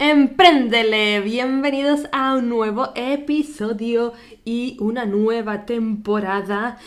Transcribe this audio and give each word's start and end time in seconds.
Empréndele, 0.00 1.20
bienvenidos 1.22 2.06
a 2.12 2.36
un 2.36 2.48
nuevo 2.48 2.92
episodio 2.94 4.12
y 4.44 4.76
una 4.78 5.06
nueva 5.06 5.66
temporada 5.66 6.78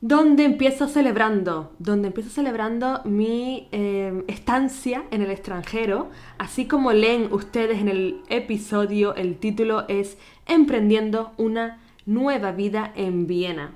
donde 0.00 0.44
empiezo 0.44 0.86
celebrando, 0.86 1.72
donde 1.80 2.06
empiezo 2.06 2.30
celebrando 2.30 3.00
mi 3.04 3.66
eh, 3.72 4.22
estancia 4.28 5.02
en 5.10 5.20
el 5.22 5.32
extranjero, 5.32 6.10
así 6.38 6.66
como 6.66 6.92
leen 6.92 7.32
ustedes 7.32 7.80
en 7.80 7.88
el 7.88 8.20
episodio, 8.28 9.16
el 9.16 9.38
título 9.38 9.88
es 9.88 10.16
Emprendiendo 10.46 11.32
una 11.38 11.80
nueva 12.06 12.52
vida 12.52 12.92
en 12.94 13.26
Viena. 13.26 13.74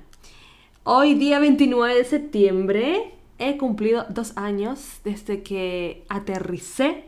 Hoy 0.85 1.15
día 1.15 1.39
29 1.39 1.95
de 1.95 2.05
septiembre 2.05 3.11
he 3.39 3.57
cumplido 3.57 4.05
dos 4.07 4.37
años 4.37 5.01
desde 5.03 5.43
que 5.43 6.05
aterricé 6.07 7.03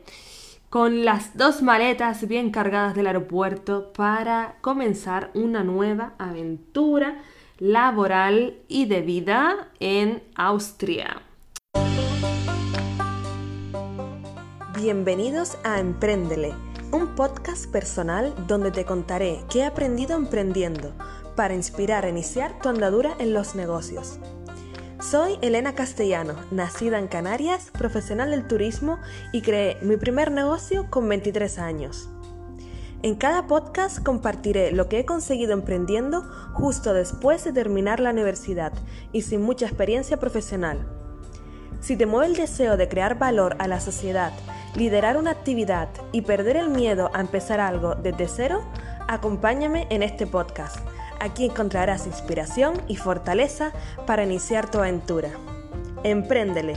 con 0.69 1.05
las 1.05 1.37
dos 1.37 1.61
maletas 1.61 2.27
bien 2.27 2.51
cargadas 2.51 2.95
del 2.95 3.07
aeropuerto 3.07 3.93
para 3.93 4.55
comenzar 4.61 5.31
una 5.33 5.63
nueva 5.63 6.13
aventura 6.17 7.21
laboral 7.57 8.59
y 8.67 8.85
de 8.85 9.01
vida 9.01 9.69
en 9.79 10.21
Austria. 10.35 11.21
Bienvenidos 14.75 15.57
a 15.63 15.79
Emprendele, 15.79 16.53
un 16.91 17.15
podcast 17.15 17.71
personal 17.71 18.35
donde 18.47 18.71
te 18.71 18.85
contaré 18.85 19.39
qué 19.49 19.59
he 19.59 19.65
aprendido 19.65 20.15
emprendiendo 20.15 20.93
para 21.35 21.55
inspirar 21.55 22.05
a 22.05 22.09
iniciar 22.09 22.59
tu 22.61 22.69
andadura 22.69 23.15
en 23.19 23.33
los 23.33 23.55
negocios. 23.55 24.19
Soy 24.99 25.37
Elena 25.41 25.75
Castellano, 25.75 26.33
nacida 26.49 26.97
en 26.97 27.07
Canarias, 27.07 27.69
profesional 27.77 28.31
del 28.31 28.47
turismo 28.47 28.97
y 29.31 29.43
creé 29.43 29.77
mi 29.83 29.95
primer 29.95 30.31
negocio 30.31 30.89
con 30.89 31.07
23 31.07 31.59
años. 31.59 32.09
En 33.03 33.13
cada 33.13 33.45
podcast 33.45 34.03
compartiré 34.03 34.71
lo 34.71 34.89
que 34.89 34.99
he 34.99 35.05
conseguido 35.05 35.53
emprendiendo 35.53 36.23
justo 36.53 36.95
después 36.95 37.43
de 37.43 37.53
terminar 37.53 37.99
la 37.99 38.09
universidad 38.09 38.73
y 39.11 39.21
sin 39.21 39.43
mucha 39.43 39.67
experiencia 39.67 40.17
profesional. 40.17 40.87
Si 41.79 41.95
te 41.95 42.07
mueve 42.07 42.25
el 42.25 42.35
deseo 42.35 42.75
de 42.75 42.89
crear 42.89 43.19
valor 43.19 43.55
a 43.59 43.67
la 43.67 43.79
sociedad, 43.79 44.33
liderar 44.75 45.17
una 45.17 45.29
actividad 45.29 45.89
y 46.11 46.21
perder 46.21 46.57
el 46.57 46.69
miedo 46.69 47.11
a 47.13 47.21
empezar 47.21 47.59
algo 47.59 47.93
desde 47.93 48.27
cero, 48.27 48.63
acompáñame 49.07 49.85
en 49.91 50.01
este 50.01 50.25
podcast 50.25 50.79
Aquí 51.19 51.45
encontrarás 51.45 52.07
inspiración 52.07 52.81
y 52.87 52.95
fortaleza 52.95 53.73
para 54.05 54.23
iniciar 54.23 54.69
tu 54.69 54.79
aventura. 54.79 55.31
Empréndele. 56.03 56.75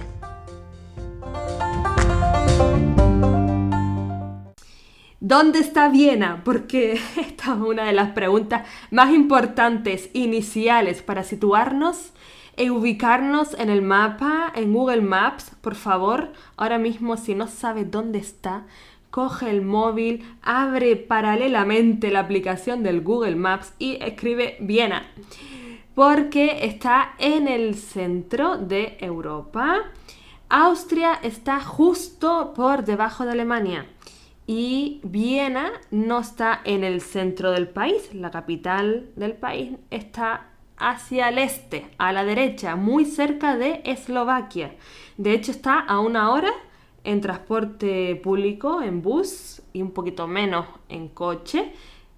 ¿Dónde 5.21 5.59
está 5.61 5.89
Viena? 5.91 6.43
Porque 6.45 6.95
esta 7.17 7.53
es 7.53 7.61
una 7.61 7.85
de 7.85 7.93
las 7.93 8.11
preguntas 8.11 8.67
más 8.91 9.13
importantes 9.13 10.11
iniciales 10.13 11.03
para 11.03 11.23
situarnos 11.23 12.13
e 12.57 12.71
ubicarnos 12.71 13.55
en 13.55 13.71
el 13.71 13.81
mapa, 13.81 14.53
en 14.55 14.73
Google 14.73 15.03
Maps. 15.03 15.53
Por 15.61 15.75
favor, 15.75 16.33
ahora 16.57 16.79
mismo 16.79 17.17
si 17.17 17.35
no 17.35 17.47
sabes 17.47 17.91
dónde 17.91 18.19
está, 18.19 18.67
coge 19.11 19.51
el 19.51 19.63
móvil, 19.63 20.25
abre 20.43 20.97
paralelamente 20.97 22.11
la 22.11 22.21
aplicación 22.21 22.83
del 22.83 23.01
Google 23.01 23.37
Maps 23.37 23.75
y 23.79 23.99
escribe 24.03 24.57
Viena, 24.61 25.07
porque 25.95 26.65
está 26.65 27.15
en 27.19 27.49
el 27.49 27.75
centro 27.75 28.57
de 28.57 28.97
Europa. 29.01 29.83
Austria 30.49 31.15
está 31.23 31.61
justo 31.61 32.53
por 32.55 32.85
debajo 32.85 33.25
de 33.25 33.33
Alemania 33.33 33.87
y 34.47 35.01
Viena 35.05 35.71
no 35.93 36.19
está 36.19 36.61
en 36.65 36.83
el 36.83 37.01
centro 37.01 37.53
del 37.53 37.69
país, 37.69 38.13
la 38.15 38.33
capital 38.33 39.11
del 39.15 39.35
país 39.35 39.77
está 39.91 40.49
hacia 40.77 41.29
el 41.29 41.39
este, 41.39 41.89
a 41.99 42.13
la 42.13 42.25
derecha, 42.25 42.75
muy 42.75 43.05
cerca 43.05 43.57
de 43.57 43.81
Eslovaquia. 43.85 44.75
De 45.19 45.35
hecho 45.35 45.53
está 45.53 45.79
a 45.79 46.01
una 46.01 46.33
hora 46.33 46.51
en 47.05 47.21
transporte 47.21 48.17
público, 48.17 48.83
en 48.83 49.03
bus 49.03 49.63
y 49.73 49.83
un 49.83 49.93
poquito 49.93 50.27
menos 50.27 50.67
en 50.89 51.09
coche, 51.09 51.73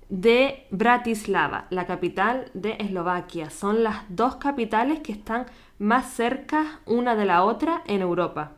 de 0.09 0.66
Bratislava, 0.70 1.66
la 1.70 1.87
capital 1.87 2.50
de 2.53 2.76
Eslovaquia. 2.78 3.48
Son 3.48 3.82
las 3.82 4.04
dos 4.09 4.37
capitales 4.37 5.00
que 5.00 5.12
están 5.12 5.47
más 5.78 6.12
cerca 6.12 6.81
una 6.87 7.16
de 7.16 7.25
la 7.25 7.44
otra 7.44 7.82
en 7.87 8.03
Europa. 8.03 8.53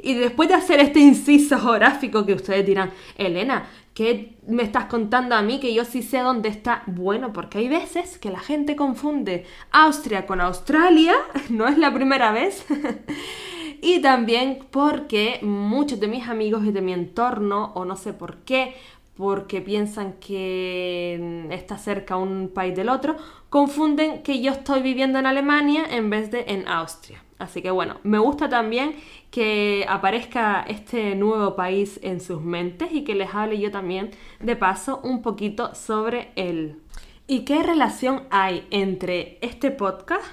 Y 0.00 0.14
después 0.14 0.48
de 0.48 0.54
hacer 0.54 0.80
este 0.80 1.00
inciso 1.00 1.58
geográfico 1.58 2.26
que 2.26 2.34
ustedes 2.34 2.66
dirán, 2.66 2.92
Elena, 3.16 3.66
¿qué 3.94 4.36
me 4.46 4.62
estás 4.62 4.84
contando 4.84 5.34
a 5.34 5.42
mí 5.42 5.60
que 5.60 5.72
yo 5.72 5.84
sí 5.84 6.02
sé 6.02 6.18
dónde 6.18 6.48
está? 6.48 6.82
Bueno, 6.86 7.32
porque 7.32 7.58
hay 7.58 7.68
veces 7.68 8.18
que 8.18 8.30
la 8.30 8.38
gente 8.38 8.76
confunde 8.76 9.46
Austria 9.72 10.26
con 10.26 10.40
Australia, 10.40 11.14
no 11.48 11.66
es 11.66 11.78
la 11.78 11.92
primera 11.92 12.32
vez. 12.32 12.66
y 13.84 14.00
también 14.00 14.60
porque 14.70 15.38
muchos 15.42 16.00
de 16.00 16.08
mis 16.08 16.26
amigos 16.26 16.64
y 16.64 16.72
de 16.72 16.80
mi 16.80 16.94
entorno, 16.94 17.70
o 17.74 17.84
no 17.84 17.96
sé 17.96 18.14
por 18.14 18.38
qué, 18.38 18.74
porque 19.14 19.60
piensan 19.60 20.14
que 20.14 21.46
está 21.50 21.76
cerca 21.76 22.16
un 22.16 22.50
país 22.52 22.74
del 22.74 22.88
otro, 22.88 23.16
confunden 23.50 24.22
que 24.22 24.40
yo 24.40 24.52
estoy 24.52 24.80
viviendo 24.80 25.18
en 25.18 25.26
Alemania 25.26 25.84
en 25.90 26.08
vez 26.08 26.30
de 26.30 26.46
en 26.48 26.66
Austria. 26.66 27.22
Así 27.38 27.60
que 27.60 27.70
bueno, 27.70 27.98
me 28.04 28.18
gusta 28.18 28.48
también 28.48 28.94
que 29.30 29.84
aparezca 29.86 30.64
este 30.66 31.14
nuevo 31.14 31.54
país 31.54 32.00
en 32.02 32.22
sus 32.22 32.40
mentes 32.40 32.90
y 32.90 33.04
que 33.04 33.14
les 33.14 33.34
hable 33.34 33.58
yo 33.60 33.70
también 33.70 34.12
de 34.40 34.56
paso 34.56 35.00
un 35.04 35.20
poquito 35.20 35.74
sobre 35.74 36.30
él. 36.36 36.80
¿Y 37.26 37.40
qué 37.40 37.62
relación 37.62 38.22
hay 38.30 38.66
entre 38.70 39.38
este 39.42 39.70
podcast, 39.70 40.24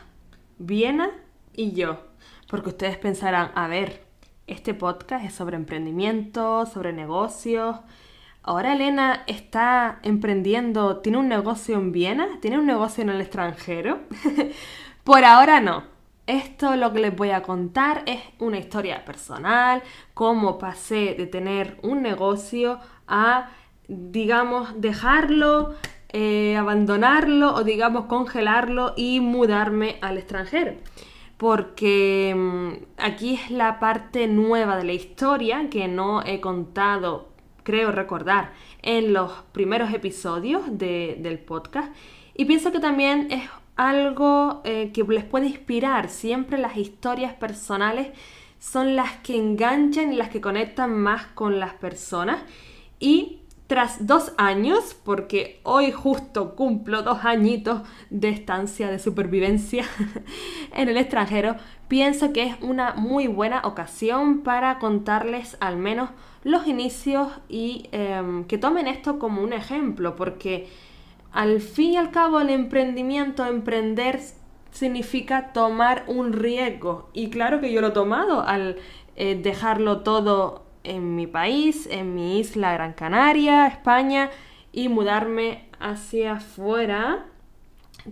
Viena 0.58 1.12
y 1.54 1.74
yo? 1.74 2.11
Porque 2.52 2.68
ustedes 2.68 2.98
pensarán, 2.98 3.54
a 3.56 3.70
ver, 3.70 4.04
este 4.46 4.74
podcast 4.74 5.24
es 5.24 5.34
sobre 5.34 5.56
emprendimiento, 5.56 6.66
sobre 6.66 6.92
negocios. 6.92 7.78
Ahora 8.44 8.74
Elena 8.74 9.24
está 9.26 10.00
emprendiendo, 10.04 10.98
tiene 10.98 11.18
un 11.18 11.30
negocio 11.30 11.78
en 11.78 11.94
Viena, 11.94 12.28
tiene 12.42 12.60
un 12.60 12.66
negocio 12.66 13.04
en 13.04 13.10
el 13.10 13.22
extranjero. 13.22 14.00
Por 15.06 15.24
ahora 15.24 15.62
no. 15.62 15.86
Esto 16.28 16.76
lo 16.76 16.92
que 16.92 17.00
les 17.00 17.16
voy 17.16 17.30
a 17.30 17.42
contar 17.42 18.04
es 18.06 18.20
una 18.40 18.58
historia 18.58 19.06
personal, 19.06 19.82
cómo 20.14 20.58
pasé 20.58 21.16
de 21.18 21.28
tener 21.28 21.78
un 21.84 22.02
negocio 22.02 22.80
a, 23.08 23.50
digamos, 23.88 24.82
dejarlo, 24.82 25.76
eh, 26.10 26.58
abandonarlo 26.58 27.56
o, 27.56 27.64
digamos, 27.64 28.08
congelarlo 28.08 28.94
y 28.98 29.22
mudarme 29.22 30.00
al 30.02 30.18
extranjero 30.18 30.74
porque 31.42 32.36
mm, 32.38 33.02
aquí 33.02 33.34
es 33.34 33.50
la 33.50 33.80
parte 33.80 34.28
nueva 34.28 34.78
de 34.78 34.84
la 34.84 34.94
historia 34.94 35.72
que 35.72 35.88
no 35.88 36.24
he 36.24 36.40
contado, 36.40 37.30
creo 37.64 37.92
recordar, 37.92 38.54
en 38.84 39.12
los 39.12 39.32
primeros 39.52 39.92
episodios 39.92 40.62
del 40.78 41.40
podcast. 41.40 41.92
Y 42.36 42.46
pienso 42.46 42.72
que 42.72 42.80
también 42.80 43.32
es 43.32 43.50
algo 43.76 44.62
eh, 44.66 44.92
que 44.94 45.04
les 45.04 45.24
puede 45.24 45.48
inspirar. 45.48 46.10
Siempre 46.10 46.60
las 46.60 46.78
historias 46.78 47.34
personales 47.34 48.10
son 48.60 48.96
las 48.96 49.18
que 49.24 49.36
enganchan 49.36 50.14
y 50.14 50.18
las 50.18 50.30
que 50.30 50.42
conectan 50.42 50.94
más 50.94 51.26
con 51.34 51.60
las 51.60 51.74
personas. 51.74 52.44
Y 53.00 53.41
tras 53.72 54.06
dos 54.06 54.34
años, 54.36 54.98
porque 55.06 55.62
hoy 55.64 55.94
justo 55.94 56.58
cumplo 56.58 57.04
dos 57.04 57.24
añitos 57.24 57.84
de 58.10 58.28
estancia 58.28 58.92
de 58.92 59.00
supervivencia 59.00 59.86
en 60.76 60.90
el 60.90 60.98
extranjero, 60.98 61.56
pienso 61.88 62.34
que 62.34 62.44
es 62.44 62.56
una 62.60 62.96
muy 62.96 63.28
buena 63.28 63.62
ocasión 63.64 64.42
para 64.42 64.78
contarles 64.78 65.56
al 65.62 65.78
menos 65.78 66.10
los 66.44 66.68
inicios 66.68 67.30
y 67.48 67.88
em, 67.94 68.44
que 68.44 68.58
tomen 68.58 68.88
esto 68.88 69.20
como 69.20 69.42
un 69.42 69.54
ejemplo, 69.54 70.18
porque 70.18 70.68
al 71.32 71.62
fin 71.62 71.94
y 71.94 71.96
al 71.96 72.12
cabo 72.12 72.42
el 72.42 72.50
emprendimiento, 72.50 73.46
emprender 73.46 74.20
significa 74.72 75.54
tomar 75.54 76.04
un 76.08 76.34
riesgo. 76.34 77.10
Y 77.14 77.30
claro 77.30 77.62
que 77.62 77.72
yo 77.72 77.80
lo 77.80 77.88
he 77.88 77.92
tomado 77.92 78.42
al 78.42 78.76
eh, 79.16 79.40
dejarlo 79.42 80.02
todo 80.02 80.66
en 80.84 81.16
mi 81.16 81.28
país, 81.28 81.88
en 81.92 82.16
mi 82.16 82.40
isla 82.40 82.74
Gran 82.74 82.94
Canaria, 82.94 83.68
España, 83.68 84.30
y 84.72 84.90
mudarme 84.90 85.66
hacia 85.80 86.34
afuera 86.34 87.26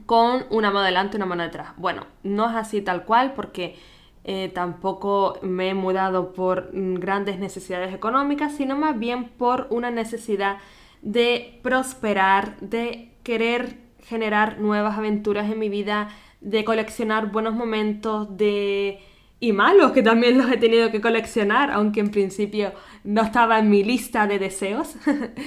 con 0.05 0.45
una 0.49 0.71
mano 0.71 0.81
delante 0.81 1.15
y 1.15 1.17
una 1.17 1.25
mano 1.25 1.43
detrás. 1.43 1.69
Bueno, 1.77 2.05
no 2.23 2.49
es 2.49 2.55
así 2.55 2.81
tal 2.81 3.05
cual 3.05 3.33
porque 3.33 3.75
eh, 4.23 4.51
tampoco 4.53 5.39
me 5.41 5.69
he 5.69 5.73
mudado 5.73 6.33
por 6.33 6.69
grandes 6.73 7.39
necesidades 7.39 7.93
económicas, 7.93 8.53
sino 8.55 8.77
más 8.77 8.99
bien 8.99 9.29
por 9.29 9.67
una 9.69 9.89
necesidad 9.91 10.57
de 11.01 11.59
prosperar, 11.63 12.59
de 12.59 13.11
querer 13.23 13.77
generar 14.03 14.59
nuevas 14.59 14.97
aventuras 14.97 15.49
en 15.49 15.59
mi 15.59 15.69
vida, 15.69 16.09
de 16.41 16.63
coleccionar 16.63 17.31
buenos 17.31 17.53
momentos, 17.53 18.37
de 18.37 18.99
y 19.39 19.53
malos 19.53 19.91
que 19.91 20.03
también 20.03 20.37
los 20.37 20.51
he 20.51 20.57
tenido 20.57 20.91
que 20.91 21.01
coleccionar, 21.01 21.71
aunque 21.71 21.99
en 22.01 22.11
principio 22.11 22.73
no 23.03 23.21
estaba 23.21 23.59
en 23.59 23.69
mi 23.69 23.83
lista 23.83 24.27
de 24.27 24.39
deseos. 24.39 24.95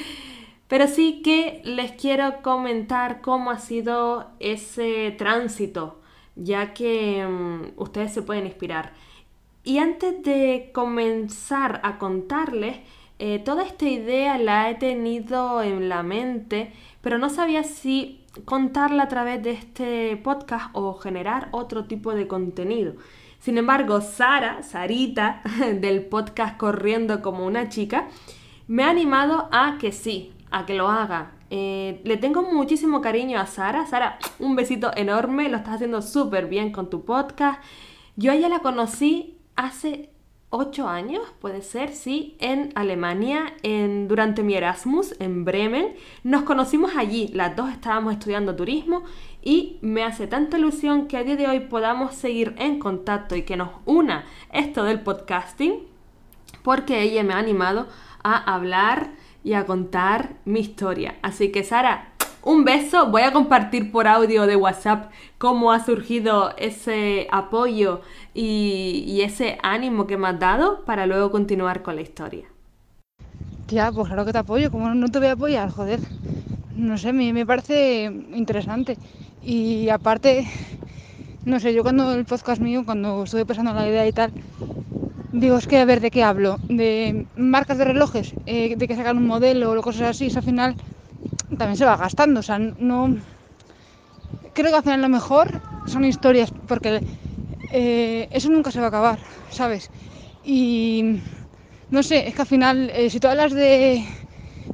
Pero 0.68 0.88
sí 0.88 1.20
que 1.22 1.60
les 1.64 1.92
quiero 1.92 2.40
comentar 2.40 3.20
cómo 3.20 3.50
ha 3.50 3.58
sido 3.58 4.30
ese 4.40 5.14
tránsito, 5.18 6.00
ya 6.34 6.72
que 6.72 7.26
mm, 7.26 7.72
ustedes 7.76 8.14
se 8.14 8.22
pueden 8.22 8.46
inspirar. 8.46 8.94
Y 9.64 9.78
antes 9.78 10.22
de 10.22 10.70
comenzar 10.72 11.80
a 11.84 11.98
contarles, 11.98 12.78
eh, 13.18 13.38
toda 13.38 13.64
esta 13.64 13.84
idea 13.84 14.38
la 14.38 14.70
he 14.70 14.74
tenido 14.74 15.62
en 15.62 15.88
la 15.90 16.02
mente, 16.02 16.72
pero 17.02 17.18
no 17.18 17.28
sabía 17.28 17.62
si 17.62 18.24
contarla 18.46 19.04
a 19.04 19.08
través 19.08 19.42
de 19.42 19.50
este 19.50 20.16
podcast 20.16 20.70
o 20.72 20.94
generar 20.94 21.48
otro 21.52 21.84
tipo 21.84 22.14
de 22.14 22.26
contenido. 22.26 22.94
Sin 23.42 23.58
embargo, 23.58 24.00
Sara, 24.00 24.62
Sarita, 24.62 25.42
del 25.80 26.04
podcast 26.06 26.56
Corriendo 26.56 27.22
como 27.22 27.44
una 27.44 27.68
chica, 27.68 28.06
me 28.68 28.84
ha 28.84 28.90
animado 28.90 29.48
a 29.50 29.78
que 29.80 29.90
sí, 29.90 30.32
a 30.52 30.64
que 30.64 30.74
lo 30.74 30.86
haga. 30.86 31.32
Eh, 31.50 32.00
le 32.04 32.16
tengo 32.18 32.42
muchísimo 32.42 33.00
cariño 33.00 33.40
a 33.40 33.46
Sara. 33.46 33.84
Sara, 33.84 34.20
un 34.38 34.54
besito 34.54 34.92
enorme, 34.94 35.48
lo 35.48 35.56
estás 35.56 35.74
haciendo 35.74 36.02
súper 36.02 36.46
bien 36.46 36.70
con 36.70 36.88
tu 36.88 37.04
podcast. 37.04 37.60
Yo 38.14 38.30
a 38.30 38.36
ella 38.36 38.48
la 38.48 38.60
conocí 38.60 39.40
hace 39.56 40.11
ocho 40.54 40.86
años, 40.86 41.22
puede 41.40 41.62
ser, 41.62 41.94
sí, 41.94 42.36
en 42.38 42.72
Alemania, 42.74 43.54
en, 43.62 44.06
durante 44.06 44.42
mi 44.42 44.54
Erasmus 44.54 45.14
en 45.18 45.46
Bremen. 45.46 45.94
Nos 46.24 46.42
conocimos 46.42 46.92
allí, 46.94 47.28
las 47.28 47.56
dos 47.56 47.70
estábamos 47.70 48.12
estudiando 48.12 48.54
turismo 48.54 49.02
y 49.42 49.78
me 49.80 50.04
hace 50.04 50.26
tanta 50.26 50.58
ilusión 50.58 51.08
que 51.08 51.16
a 51.16 51.24
día 51.24 51.36
de 51.36 51.48
hoy 51.48 51.60
podamos 51.60 52.14
seguir 52.14 52.54
en 52.58 52.78
contacto 52.78 53.34
y 53.34 53.42
que 53.42 53.56
nos 53.56 53.70
una 53.86 54.26
esto 54.52 54.84
del 54.84 55.00
podcasting, 55.00 55.86
porque 56.62 57.00
ella 57.00 57.24
me 57.24 57.32
ha 57.32 57.38
animado 57.38 57.88
a 58.22 58.54
hablar 58.54 59.12
y 59.42 59.54
a 59.54 59.64
contar 59.64 60.34
mi 60.44 60.60
historia. 60.60 61.16
Así 61.22 61.50
que 61.50 61.64
Sara, 61.64 62.11
un 62.44 62.64
beso, 62.64 63.06
voy 63.06 63.22
a 63.22 63.32
compartir 63.32 63.92
por 63.92 64.08
audio 64.08 64.46
de 64.46 64.56
WhatsApp 64.56 65.10
cómo 65.38 65.72
ha 65.72 65.84
surgido 65.84 66.52
ese 66.58 67.28
apoyo 67.30 68.00
y, 68.34 69.20
ese 69.22 69.58
ánimo 69.62 70.06
que 70.06 70.16
me 70.16 70.28
has 70.28 70.40
dado 70.40 70.84
para 70.84 71.06
luego 71.06 71.30
continuar 71.30 71.82
con 71.82 71.94
la 71.94 72.02
historia. 72.02 72.46
Ya, 73.68 73.92
pues 73.92 74.08
claro 74.08 74.24
que 74.24 74.32
te 74.32 74.38
apoyo, 74.38 74.70
como 74.70 74.92
no 74.92 75.08
te 75.08 75.18
voy 75.18 75.28
a 75.28 75.32
apoyar, 75.32 75.70
joder. 75.70 76.00
No 76.74 76.98
sé, 76.98 77.12
me, 77.12 77.46
parece 77.46 78.04
interesante. 78.34 78.98
Y 79.42 79.88
aparte, 79.88 80.46
no 81.44 81.60
sé, 81.60 81.72
yo 81.72 81.82
cuando 81.82 82.12
el 82.12 82.24
podcast 82.24 82.60
mío, 82.60 82.82
cuando 82.84 83.22
estuve 83.22 83.46
pensando 83.46 83.70
en 83.70 83.76
la 83.76 83.88
idea 83.88 84.06
y 84.06 84.12
tal, 84.12 84.32
digo, 85.32 85.56
es 85.56 85.66
que 85.66 85.78
a 85.78 85.84
ver, 85.84 86.00
¿de 86.00 86.10
qué 86.10 86.24
hablo? 86.24 86.58
¿De 86.68 87.26
marcas 87.36 87.78
de 87.78 87.84
relojes? 87.84 88.34
Eh, 88.46 88.74
¿De 88.76 88.88
que 88.88 88.96
sacan 88.96 89.16
un 89.16 89.26
modelo 89.26 89.72
o 89.72 89.82
cosas 89.82 90.10
así? 90.10 90.26
Eso 90.26 90.40
al 90.40 90.44
final 90.44 90.76
también 91.56 91.76
se 91.76 91.84
va 91.84 91.96
gastando, 91.96 92.40
o 92.40 92.42
sea, 92.42 92.58
no... 92.58 93.16
Creo 94.54 94.70
que 94.70 94.76
al 94.76 94.82
final 94.82 95.00
lo 95.00 95.08
mejor 95.08 95.48
son 95.86 96.04
historias, 96.04 96.52
porque 96.66 97.02
eh, 97.70 98.28
eso 98.30 98.50
nunca 98.50 98.70
se 98.70 98.80
va 98.80 98.86
a 98.86 98.88
acabar, 98.88 99.18
¿sabes? 99.50 99.90
Y 100.42 101.20
no 101.90 102.02
sé, 102.02 102.28
es 102.28 102.34
que 102.34 102.42
al 102.42 102.48
final, 102.48 102.90
eh, 102.90 103.08
si 103.08 103.20
tú 103.20 103.28
hablas 103.28 103.52
de, 103.52 104.04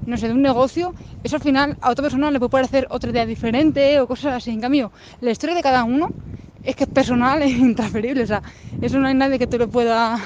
no 0.04 0.16
sé, 0.16 0.28
de 0.28 0.34
un 0.34 0.42
negocio, 0.42 0.94
eso 1.22 1.36
al 1.36 1.42
final 1.42 1.76
a 1.80 1.90
otra 1.90 2.02
persona 2.02 2.30
le 2.30 2.38
puede 2.38 2.50
parecer 2.50 2.86
otra 2.90 3.10
idea 3.10 3.26
diferente 3.26 4.00
o 4.00 4.06
cosas 4.06 4.34
así. 4.34 4.50
En 4.50 4.60
cambio, 4.60 4.92
la 5.20 5.30
historia 5.30 5.54
de 5.54 5.62
cada 5.62 5.84
uno 5.84 6.12
es 6.62 6.76
que 6.76 6.84
es 6.84 6.90
personal 6.90 7.42
e 7.46 7.48
intransferible, 7.48 8.22
o 8.22 8.26
sea, 8.26 8.42
eso 8.80 8.98
no 8.98 9.08
hay 9.08 9.14
nadie 9.14 9.38
que 9.38 9.46
te 9.46 9.58
lo 9.58 9.68
pueda 9.68 10.18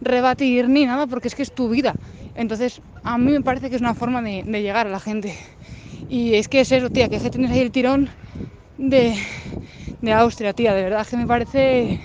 rebatir 0.00 0.68
ni 0.68 0.86
nada 0.86 1.06
porque 1.06 1.28
es 1.28 1.34
que 1.34 1.42
es 1.42 1.52
tu 1.52 1.68
vida. 1.68 1.96
Entonces, 2.34 2.80
a 3.02 3.18
mí 3.18 3.32
me 3.32 3.42
parece 3.42 3.70
que 3.70 3.76
es 3.76 3.82
una 3.82 3.94
forma 3.94 4.20
de, 4.22 4.42
llegar 4.44 4.86
a 4.86 4.90
la 4.90 5.00
gente. 5.00 5.36
Y 6.14 6.36
es 6.36 6.46
que 6.46 6.60
es 6.60 6.70
eso, 6.70 6.90
tía, 6.90 7.08
que 7.08 7.16
es 7.16 7.24
que 7.24 7.30
tienes 7.30 7.50
ahí 7.50 7.58
el 7.58 7.72
tirón 7.72 8.08
de, 8.78 9.16
de 10.00 10.12
Austria, 10.12 10.52
tía, 10.52 10.72
de 10.72 10.84
verdad 10.84 11.04
que 11.04 11.16
me 11.16 11.26
parece... 11.26 12.00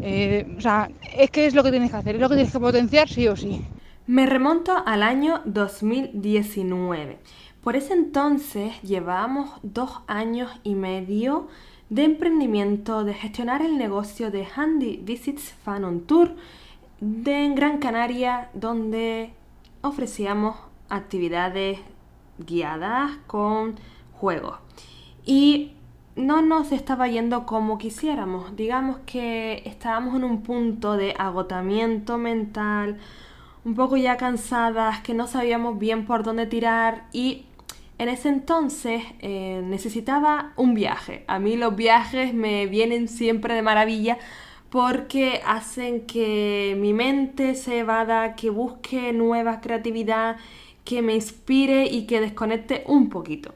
Eh, 0.00 0.54
o 0.56 0.60
sea, 0.62 0.90
es 1.14 1.30
que 1.30 1.44
es 1.44 1.54
lo 1.54 1.62
que 1.62 1.70
tienes 1.70 1.90
que 1.90 1.96
hacer, 1.98 2.14
es 2.14 2.22
lo 2.22 2.30
que 2.30 2.36
tienes 2.36 2.54
que 2.54 2.58
potenciar 2.58 3.06
sí 3.06 3.28
o 3.28 3.36
sí. 3.36 3.66
Me 4.06 4.24
remonto 4.24 4.82
al 4.86 5.02
año 5.02 5.42
2019. 5.44 7.18
Por 7.62 7.76
ese 7.76 7.92
entonces 7.92 8.80
llevábamos 8.80 9.50
dos 9.62 10.00
años 10.06 10.50
y 10.62 10.74
medio 10.74 11.48
de 11.90 12.04
emprendimiento 12.04 13.04
de 13.04 13.12
gestionar 13.12 13.60
el 13.60 13.76
negocio 13.76 14.30
de 14.30 14.46
Handy 14.56 15.02
Visits 15.04 15.52
Fan 15.64 15.84
on 15.84 16.00
Tour 16.06 16.34
de 17.02 17.52
Gran 17.54 17.76
Canaria, 17.76 18.48
donde 18.54 19.32
ofrecíamos 19.82 20.56
actividades 20.88 21.78
guiadas 22.38 23.12
con 23.26 23.76
juegos. 24.12 24.56
Y 25.24 25.72
no 26.16 26.42
nos 26.42 26.72
estaba 26.72 27.06
yendo 27.08 27.46
como 27.46 27.78
quisiéramos. 27.78 28.56
Digamos 28.56 28.98
que 29.06 29.62
estábamos 29.64 30.16
en 30.16 30.24
un 30.24 30.42
punto 30.42 30.96
de 30.96 31.14
agotamiento 31.16 32.18
mental, 32.18 32.98
un 33.64 33.74
poco 33.74 33.96
ya 33.96 34.16
cansadas, 34.16 35.00
que 35.00 35.14
no 35.14 35.26
sabíamos 35.26 35.78
bien 35.78 36.06
por 36.06 36.24
dónde 36.24 36.46
tirar 36.46 37.04
y 37.12 37.44
en 37.98 38.08
ese 38.08 38.28
entonces 38.28 39.02
eh, 39.20 39.60
necesitaba 39.64 40.52
un 40.56 40.74
viaje. 40.74 41.24
A 41.26 41.38
mí 41.38 41.56
los 41.56 41.74
viajes 41.76 42.32
me 42.32 42.66
vienen 42.66 43.08
siempre 43.08 43.54
de 43.54 43.62
maravilla 43.62 44.18
porque 44.70 45.40
hacen 45.46 46.06
que 46.06 46.76
mi 46.78 46.92
mente 46.92 47.54
se 47.54 47.78
evada, 47.78 48.34
que 48.36 48.50
busque 48.50 49.12
nueva 49.12 49.60
creatividad, 49.60 50.36
que 50.88 51.02
me 51.02 51.14
inspire 51.14 51.84
y 51.84 52.06
que 52.06 52.18
desconecte 52.18 52.82
un 52.86 53.10
poquito. 53.10 53.54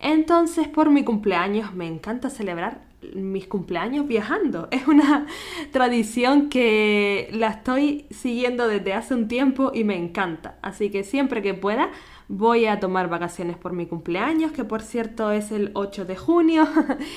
Entonces, 0.00 0.68
por 0.68 0.90
mi 0.90 1.02
cumpleaños, 1.02 1.74
me 1.74 1.86
encanta 1.86 2.28
celebrar 2.28 2.82
mis 3.14 3.46
cumpleaños 3.46 4.06
viajando. 4.06 4.68
Es 4.70 4.86
una 4.86 5.26
tradición 5.72 6.50
que 6.50 7.30
la 7.32 7.48
estoy 7.48 8.04
siguiendo 8.10 8.68
desde 8.68 8.92
hace 8.92 9.14
un 9.14 9.28
tiempo 9.28 9.72
y 9.72 9.84
me 9.84 9.96
encanta. 9.96 10.58
Así 10.60 10.90
que 10.90 11.04
siempre 11.04 11.40
que 11.40 11.54
pueda 11.54 11.90
voy 12.28 12.66
a 12.66 12.80
tomar 12.80 13.08
vacaciones 13.08 13.56
por 13.56 13.72
mi 13.72 13.86
cumpleaños, 13.86 14.52
que 14.52 14.64
por 14.64 14.82
cierto 14.82 15.32
es 15.32 15.50
el 15.50 15.70
8 15.72 16.04
de 16.04 16.16
junio. 16.16 16.68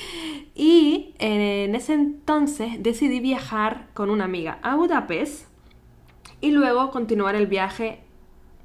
y 0.56 1.14
en 1.20 1.76
ese 1.76 1.92
entonces 1.92 2.82
decidí 2.82 3.20
viajar 3.20 3.90
con 3.94 4.12
una 4.12 4.24
amiga 4.24 4.60
a 4.62 4.78
Budapest 4.78 5.50
y 6.40 6.52
luego 6.52 6.90
continuar 6.90 7.36
el 7.36 7.48
viaje 7.48 8.06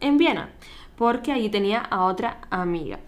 en 0.01 0.19
Viena, 0.19 0.51
porque 0.97 1.33
allí 1.33 1.49
tenía 1.49 1.81
a 1.81 2.05
otra 2.05 2.41
amiga. 2.51 3.01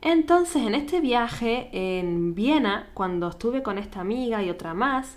Entonces, 0.00 0.62
en 0.66 0.74
este 0.74 1.00
viaje 1.00 1.68
en 1.72 2.34
Viena, 2.34 2.88
cuando 2.94 3.28
estuve 3.28 3.62
con 3.62 3.78
esta 3.78 4.00
amiga 4.00 4.42
y 4.42 4.50
otra 4.50 4.74
más, 4.74 5.16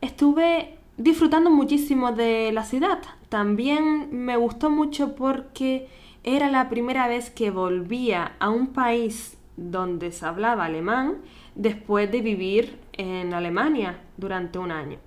estuve 0.00 0.78
disfrutando 0.96 1.50
muchísimo 1.50 2.12
de 2.12 2.52
la 2.52 2.64
ciudad. 2.64 3.00
También 3.28 4.08
me 4.12 4.36
gustó 4.36 4.70
mucho 4.70 5.14
porque 5.14 5.88
era 6.22 6.50
la 6.50 6.68
primera 6.68 7.08
vez 7.08 7.30
que 7.30 7.50
volvía 7.50 8.32
a 8.38 8.50
un 8.50 8.68
país 8.68 9.36
donde 9.56 10.12
se 10.12 10.26
hablaba 10.26 10.66
alemán 10.66 11.18
después 11.54 12.10
de 12.10 12.20
vivir 12.20 12.78
en 12.92 13.34
Alemania 13.34 13.98
durante 14.16 14.58
un 14.58 14.70
año. 14.70 14.98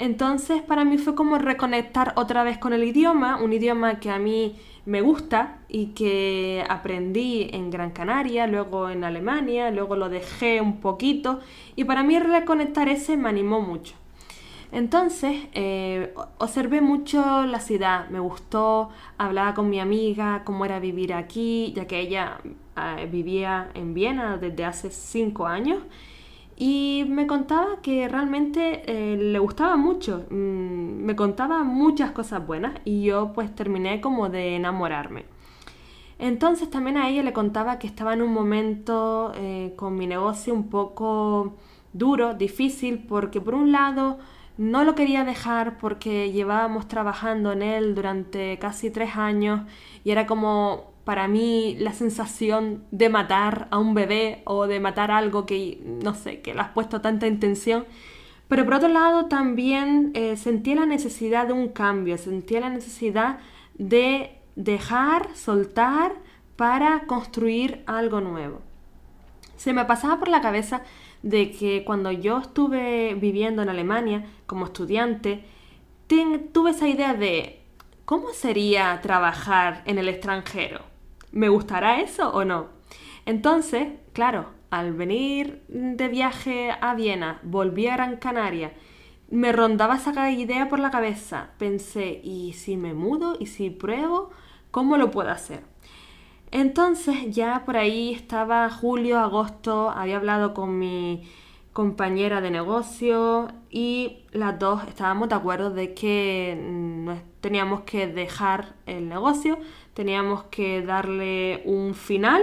Entonces 0.00 0.62
para 0.62 0.86
mí 0.86 0.96
fue 0.96 1.14
como 1.14 1.36
reconectar 1.36 2.14
otra 2.16 2.42
vez 2.42 2.56
con 2.56 2.72
el 2.72 2.82
idioma, 2.84 3.36
un 3.36 3.52
idioma 3.52 4.00
que 4.00 4.08
a 4.08 4.18
mí 4.18 4.56
me 4.86 5.02
gusta 5.02 5.58
y 5.68 5.88
que 5.88 6.64
aprendí 6.70 7.50
en 7.52 7.70
Gran 7.70 7.90
Canaria, 7.90 8.46
luego 8.46 8.88
en 8.88 9.04
Alemania, 9.04 9.70
luego 9.70 9.96
lo 9.96 10.08
dejé 10.08 10.62
un 10.62 10.80
poquito 10.80 11.40
y 11.76 11.84
para 11.84 12.02
mí 12.02 12.18
reconectar 12.18 12.88
ese 12.88 13.18
me 13.18 13.28
animó 13.28 13.60
mucho. 13.60 13.94
Entonces, 14.72 15.36
eh, 15.52 16.14
observé 16.38 16.80
mucho 16.80 17.44
la 17.44 17.60
ciudad, 17.60 18.08
me 18.08 18.20
gustó, 18.20 18.88
hablaba 19.18 19.52
con 19.52 19.68
mi 19.68 19.80
amiga 19.80 20.44
cómo 20.46 20.64
era 20.64 20.78
vivir 20.78 21.12
aquí, 21.12 21.74
ya 21.76 21.86
que 21.86 22.00
ella 22.00 22.38
eh, 22.74 23.06
vivía 23.12 23.68
en 23.74 23.92
Viena 23.92 24.38
desde 24.38 24.64
hace 24.64 24.90
cinco 24.90 25.46
años 25.46 25.82
y 26.62 27.06
me 27.08 27.26
contaba 27.26 27.80
que 27.80 28.06
realmente 28.06 28.82
eh, 28.84 29.16
le 29.16 29.38
gustaba 29.38 29.78
mucho, 29.78 30.26
mm, 30.28 30.34
me 30.34 31.16
contaba 31.16 31.64
muchas 31.64 32.10
cosas 32.10 32.46
buenas 32.46 32.74
y 32.84 33.02
yo 33.02 33.32
pues 33.32 33.54
terminé 33.54 34.02
como 34.02 34.28
de 34.28 34.56
enamorarme. 34.56 35.24
Entonces 36.18 36.68
también 36.68 36.98
a 36.98 37.08
ella 37.08 37.22
le 37.22 37.32
contaba 37.32 37.78
que 37.78 37.86
estaba 37.86 38.12
en 38.12 38.20
un 38.20 38.34
momento 38.34 39.32
eh, 39.36 39.72
con 39.76 39.96
mi 39.96 40.06
negocio 40.06 40.52
un 40.52 40.68
poco 40.68 41.54
duro, 41.94 42.34
difícil, 42.34 43.06
porque 43.08 43.40
por 43.40 43.54
un 43.54 43.72
lado 43.72 44.18
no 44.58 44.84
lo 44.84 44.94
quería 44.94 45.24
dejar 45.24 45.78
porque 45.78 46.30
llevábamos 46.30 46.88
trabajando 46.88 47.52
en 47.52 47.62
él 47.62 47.94
durante 47.94 48.58
casi 48.58 48.90
tres 48.90 49.16
años 49.16 49.62
y 50.04 50.10
era 50.10 50.26
como 50.26 50.90
para 51.10 51.26
mí 51.26 51.74
la 51.80 51.92
sensación 51.92 52.84
de 52.92 53.08
matar 53.08 53.66
a 53.72 53.78
un 53.78 53.94
bebé 53.94 54.42
o 54.44 54.68
de 54.68 54.78
matar 54.78 55.10
algo 55.10 55.44
que, 55.44 55.82
no 56.04 56.14
sé, 56.14 56.40
que 56.40 56.54
le 56.54 56.60
has 56.60 56.68
puesto 56.68 57.00
tanta 57.00 57.26
intención. 57.26 57.84
Pero 58.46 58.64
por 58.64 58.74
otro 58.74 58.88
lado 58.88 59.26
también 59.26 60.12
eh, 60.14 60.36
sentía 60.36 60.76
la 60.76 60.86
necesidad 60.86 61.48
de 61.48 61.52
un 61.52 61.66
cambio, 61.70 62.16
sentía 62.16 62.60
la 62.60 62.70
necesidad 62.70 63.40
de 63.74 64.38
dejar, 64.54 65.34
soltar 65.34 66.12
para 66.54 67.00
construir 67.08 67.82
algo 67.86 68.20
nuevo. 68.20 68.60
Se 69.56 69.72
me 69.72 69.84
pasaba 69.86 70.20
por 70.20 70.28
la 70.28 70.40
cabeza 70.40 70.82
de 71.24 71.50
que 71.50 71.82
cuando 71.84 72.12
yo 72.12 72.38
estuve 72.38 73.16
viviendo 73.16 73.62
en 73.62 73.68
Alemania 73.68 74.26
como 74.46 74.66
estudiante, 74.66 75.44
tuve 76.52 76.70
esa 76.70 76.86
idea 76.86 77.14
de 77.14 77.64
cómo 78.04 78.28
sería 78.32 79.00
trabajar 79.02 79.82
en 79.86 79.98
el 79.98 80.08
extranjero. 80.08 80.89
¿Me 81.32 81.48
gustará 81.48 82.00
eso 82.00 82.30
o 82.30 82.44
no? 82.44 82.68
Entonces, 83.26 83.88
claro, 84.12 84.46
al 84.70 84.92
venir 84.92 85.64
de 85.68 86.08
viaje 86.08 86.70
a 86.80 86.94
Viena, 86.94 87.40
volví 87.42 87.86
a 87.86 87.96
Gran 87.96 88.16
Canaria, 88.16 88.72
me 89.30 89.52
rondaba 89.52 89.96
esa 89.96 90.30
idea 90.30 90.68
por 90.68 90.80
la 90.80 90.90
cabeza. 90.90 91.50
Pensé, 91.58 92.20
¿y 92.24 92.52
si 92.54 92.76
me 92.76 92.94
mudo? 92.94 93.36
¿Y 93.38 93.46
si 93.46 93.70
pruebo? 93.70 94.30
¿Cómo 94.70 94.96
lo 94.96 95.10
puedo 95.10 95.30
hacer? 95.30 95.62
Entonces 96.50 97.30
ya 97.30 97.64
por 97.64 97.76
ahí 97.76 98.12
estaba 98.12 98.68
julio, 98.70 99.20
agosto, 99.20 99.90
había 99.90 100.16
hablado 100.16 100.52
con 100.52 100.78
mi 100.78 101.22
compañera 101.72 102.40
de 102.40 102.50
negocio 102.50 103.48
y 103.70 104.24
las 104.32 104.58
dos 104.58 104.82
estábamos 104.88 105.28
de 105.28 105.34
acuerdo 105.36 105.70
de 105.70 105.94
que 105.94 107.20
teníamos 107.40 107.82
que 107.82 108.06
dejar 108.06 108.74
el 108.86 109.08
negocio, 109.08 109.58
teníamos 109.94 110.44
que 110.44 110.82
darle 110.82 111.62
un 111.64 111.94
final 111.94 112.42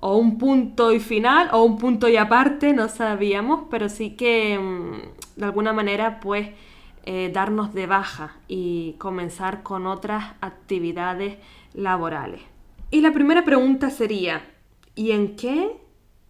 o 0.00 0.16
un 0.16 0.38
punto 0.38 0.92
y 0.92 1.00
final 1.00 1.50
o 1.52 1.62
un 1.62 1.78
punto 1.78 2.08
y 2.08 2.16
aparte, 2.16 2.72
no 2.72 2.88
sabíamos, 2.88 3.64
pero 3.70 3.88
sí 3.88 4.16
que 4.16 4.58
mm, 4.58 5.40
de 5.40 5.44
alguna 5.44 5.72
manera 5.72 6.20
pues 6.20 6.50
eh, 7.04 7.30
darnos 7.32 7.74
de 7.74 7.86
baja 7.86 8.36
y 8.48 8.94
comenzar 8.98 9.62
con 9.62 9.86
otras 9.86 10.34
actividades 10.40 11.36
laborales. 11.74 12.40
Y 12.90 13.02
la 13.02 13.12
primera 13.12 13.44
pregunta 13.44 13.90
sería, 13.90 14.42
¿y 14.94 15.10
en 15.10 15.36
qué 15.36 15.83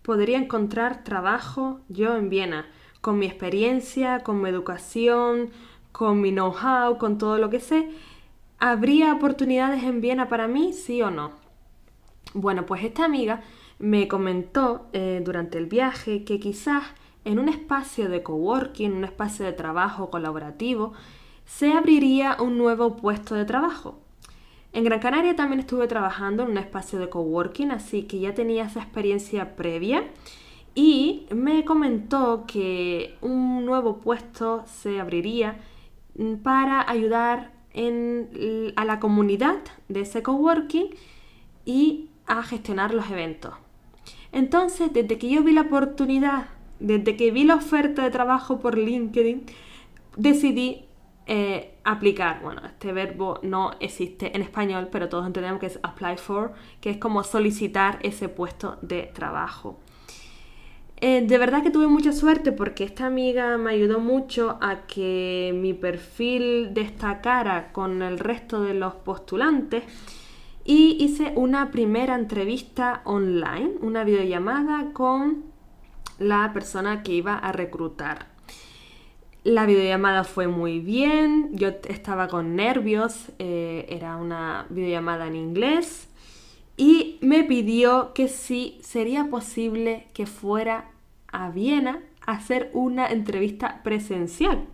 podría 0.04 0.38
encontrar 0.38 1.02
trabajo 1.02 1.80
yo 1.88 2.14
en 2.14 2.28
Viena? 2.28 2.66
Con 3.00 3.18
mi 3.18 3.26
experiencia, 3.26 4.20
con 4.20 4.40
mi 4.40 4.50
educación, 4.50 5.50
con 5.92 6.20
mi 6.20 6.30
know-how, 6.30 6.98
con 6.98 7.16
todo 7.16 7.38
lo 7.38 7.48
que 7.48 7.58
sé. 7.58 7.88
¿Habría 8.58 9.14
oportunidades 9.14 9.82
en 9.82 10.02
Viena 10.02 10.28
para 10.28 10.46
mí, 10.46 10.74
sí 10.74 11.00
o 11.00 11.10
no? 11.10 11.32
Bueno, 12.34 12.66
pues 12.66 12.84
esta 12.84 13.06
amiga 13.06 13.40
me 13.78 14.06
comentó 14.06 14.88
eh, 14.92 15.22
durante 15.24 15.56
el 15.56 15.66
viaje 15.66 16.24
que 16.24 16.38
quizás 16.38 16.84
en 17.24 17.38
un 17.38 17.48
espacio 17.48 18.10
de 18.10 18.22
coworking, 18.22 18.92
un 18.92 19.04
espacio 19.04 19.46
de 19.46 19.54
trabajo 19.54 20.10
colaborativo, 20.10 20.92
se 21.46 21.72
abriría 21.72 22.36
un 22.40 22.58
nuevo 22.58 22.96
puesto 22.96 23.34
de 23.34 23.46
trabajo. 23.46 24.03
En 24.74 24.82
Gran 24.82 24.98
Canaria 24.98 25.36
también 25.36 25.60
estuve 25.60 25.86
trabajando 25.86 26.42
en 26.42 26.50
un 26.50 26.58
espacio 26.58 26.98
de 26.98 27.08
coworking, 27.08 27.70
así 27.70 28.02
que 28.02 28.18
ya 28.18 28.34
tenía 28.34 28.64
esa 28.64 28.80
experiencia 28.80 29.54
previa 29.54 30.02
y 30.74 31.26
me 31.32 31.64
comentó 31.64 32.44
que 32.44 33.14
un 33.20 33.64
nuevo 33.64 33.98
puesto 33.98 34.64
se 34.66 35.00
abriría 35.00 35.60
mm, 36.16 36.34
para 36.42 36.90
ayudar 36.90 37.52
a 38.76 38.84
la 38.84 39.00
comunidad 39.00 39.58
de 39.88 40.00
ese 40.00 40.22
coworking 40.22 40.90
y 41.64 42.08
a 42.26 42.42
gestionar 42.42 42.94
los 42.94 43.10
eventos. 43.10 43.54
Entonces, 44.32 44.92
desde 44.92 45.18
que 45.18 45.28
yo 45.28 45.42
vi 45.44 45.52
la 45.52 45.62
oportunidad, 45.62 46.46
desde 46.80 47.16
que 47.16 47.30
vi 47.30 47.44
la 47.44 47.56
oferta 47.56 48.02
de 48.02 48.10
trabajo 48.10 48.58
por 48.58 48.76
LinkedIn, 48.76 49.46
decidí 50.16 50.84
eh, 51.26 51.78
aplicar. 51.84 52.42
Bueno, 52.42 52.62
este 52.66 52.92
verbo 52.92 53.40
no 53.42 53.72
existe 53.80 54.36
en 54.36 54.42
español, 54.42 54.88
pero 54.92 55.08
todos 55.08 55.26
entendemos 55.26 55.60
que 55.60 55.66
es 55.66 55.78
apply 55.82 56.18
for, 56.18 56.52
que 56.80 56.90
es 56.90 56.96
como 56.98 57.24
solicitar 57.24 57.98
ese 58.02 58.28
puesto 58.28 58.78
de 58.82 59.10
trabajo. 59.14 59.78
Eh, 61.00 61.22
de 61.26 61.38
verdad 61.38 61.62
que 61.62 61.70
tuve 61.70 61.86
mucha 61.86 62.12
suerte 62.12 62.52
porque 62.52 62.84
esta 62.84 63.06
amiga 63.06 63.58
me 63.58 63.72
ayudó 63.72 64.00
mucho 64.00 64.58
a 64.60 64.86
que 64.86 65.52
mi 65.54 65.74
perfil 65.74 66.72
destacara 66.72 67.72
con 67.72 68.00
el 68.02 68.18
resto 68.18 68.62
de 68.62 68.74
los 68.74 68.94
postulantes 68.94 69.82
y 70.64 70.96
hice 71.00 71.32
una 71.36 71.70
primera 71.70 72.14
entrevista 72.14 73.02
online, 73.04 73.72
una 73.80 74.04
videollamada 74.04 74.92
con 74.92 75.44
la 76.18 76.52
persona 76.54 77.02
que 77.02 77.12
iba 77.12 77.34
a 77.34 77.52
reclutar. 77.52 78.33
La 79.44 79.66
videollamada 79.66 80.24
fue 80.24 80.48
muy 80.48 80.80
bien, 80.80 81.50
yo 81.52 81.68
estaba 81.68 82.28
con 82.28 82.56
nervios, 82.56 83.26
eh, 83.38 83.84
era 83.90 84.16
una 84.16 84.64
videollamada 84.70 85.26
en 85.26 85.36
inglés 85.36 86.08
y 86.78 87.18
me 87.20 87.44
pidió 87.44 88.14
que 88.14 88.28
si 88.28 88.78
sería 88.82 89.28
posible 89.28 90.08
que 90.14 90.24
fuera 90.24 90.90
a 91.30 91.50
Viena 91.50 92.00
a 92.24 92.32
hacer 92.32 92.70
una 92.72 93.08
entrevista 93.08 93.82
presencial. 93.82 94.64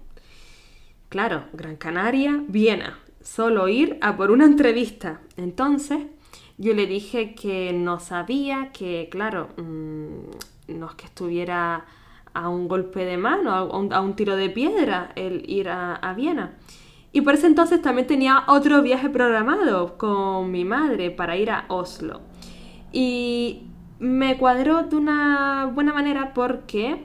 Claro, 1.09 1.47
Gran 1.53 1.75
Canaria, 1.75 2.41
Viena, 2.47 2.97
solo 3.21 3.67
ir 3.67 3.99
a 4.01 4.17
por 4.17 4.31
una 4.31 4.45
entrevista. 4.45 5.21
Entonces 5.37 5.99
yo 6.59 6.75
le 6.75 6.87
dije 6.87 7.35
que 7.35 7.73
no 7.73 7.99
sabía, 7.99 8.71
que 8.73 9.09
claro, 9.11 9.49
mm, 9.57 10.79
no 10.79 10.91
es 10.91 10.95
que 10.95 11.07
estuviera 11.07 11.87
a 12.35 12.49
un 12.49 12.69
golpe 12.69 13.05
de 13.05 13.17
mano, 13.17 13.53
a 13.53 14.01
un, 14.01 14.17
tiro 14.17 14.37
de 14.37 14.51
piedra 14.51 15.13
el 15.17 15.49
ir 15.49 15.69
a, 15.69 16.15
Viena. 16.17 16.53
Y 17.13 17.23
por 17.23 17.35
ese 17.35 17.47
entonces 17.47 17.83
también 17.83 18.07
tenía 18.07 18.45
otro 18.47 18.83
viaje 18.83 19.09
programado 19.09 19.99
con 19.99 20.51
mi 20.51 20.65
madre 20.65 21.11
para 21.11 21.37
ir 21.37 21.51
a 21.51 21.65
Oslo. 21.69 22.21
Y 22.93 23.65
me 23.99 24.39
cuadró 24.39 24.85
de 24.85 24.97
una 24.97 25.71
buena 25.75 25.93
manera 25.93 26.33
porque 26.35 27.05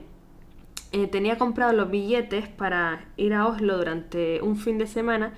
eh, 0.92 1.08
tenía 1.08 1.38
comprado 1.38 1.74
los 1.74 1.90
billetes 1.90 2.48
para 2.48 3.06
ir 3.18 3.34
a 3.34 3.48
Oslo 3.48 3.78
durante 3.78 4.42
un 4.42 4.58
fin 4.58 4.78
de 4.78 4.88
semana 4.88 5.34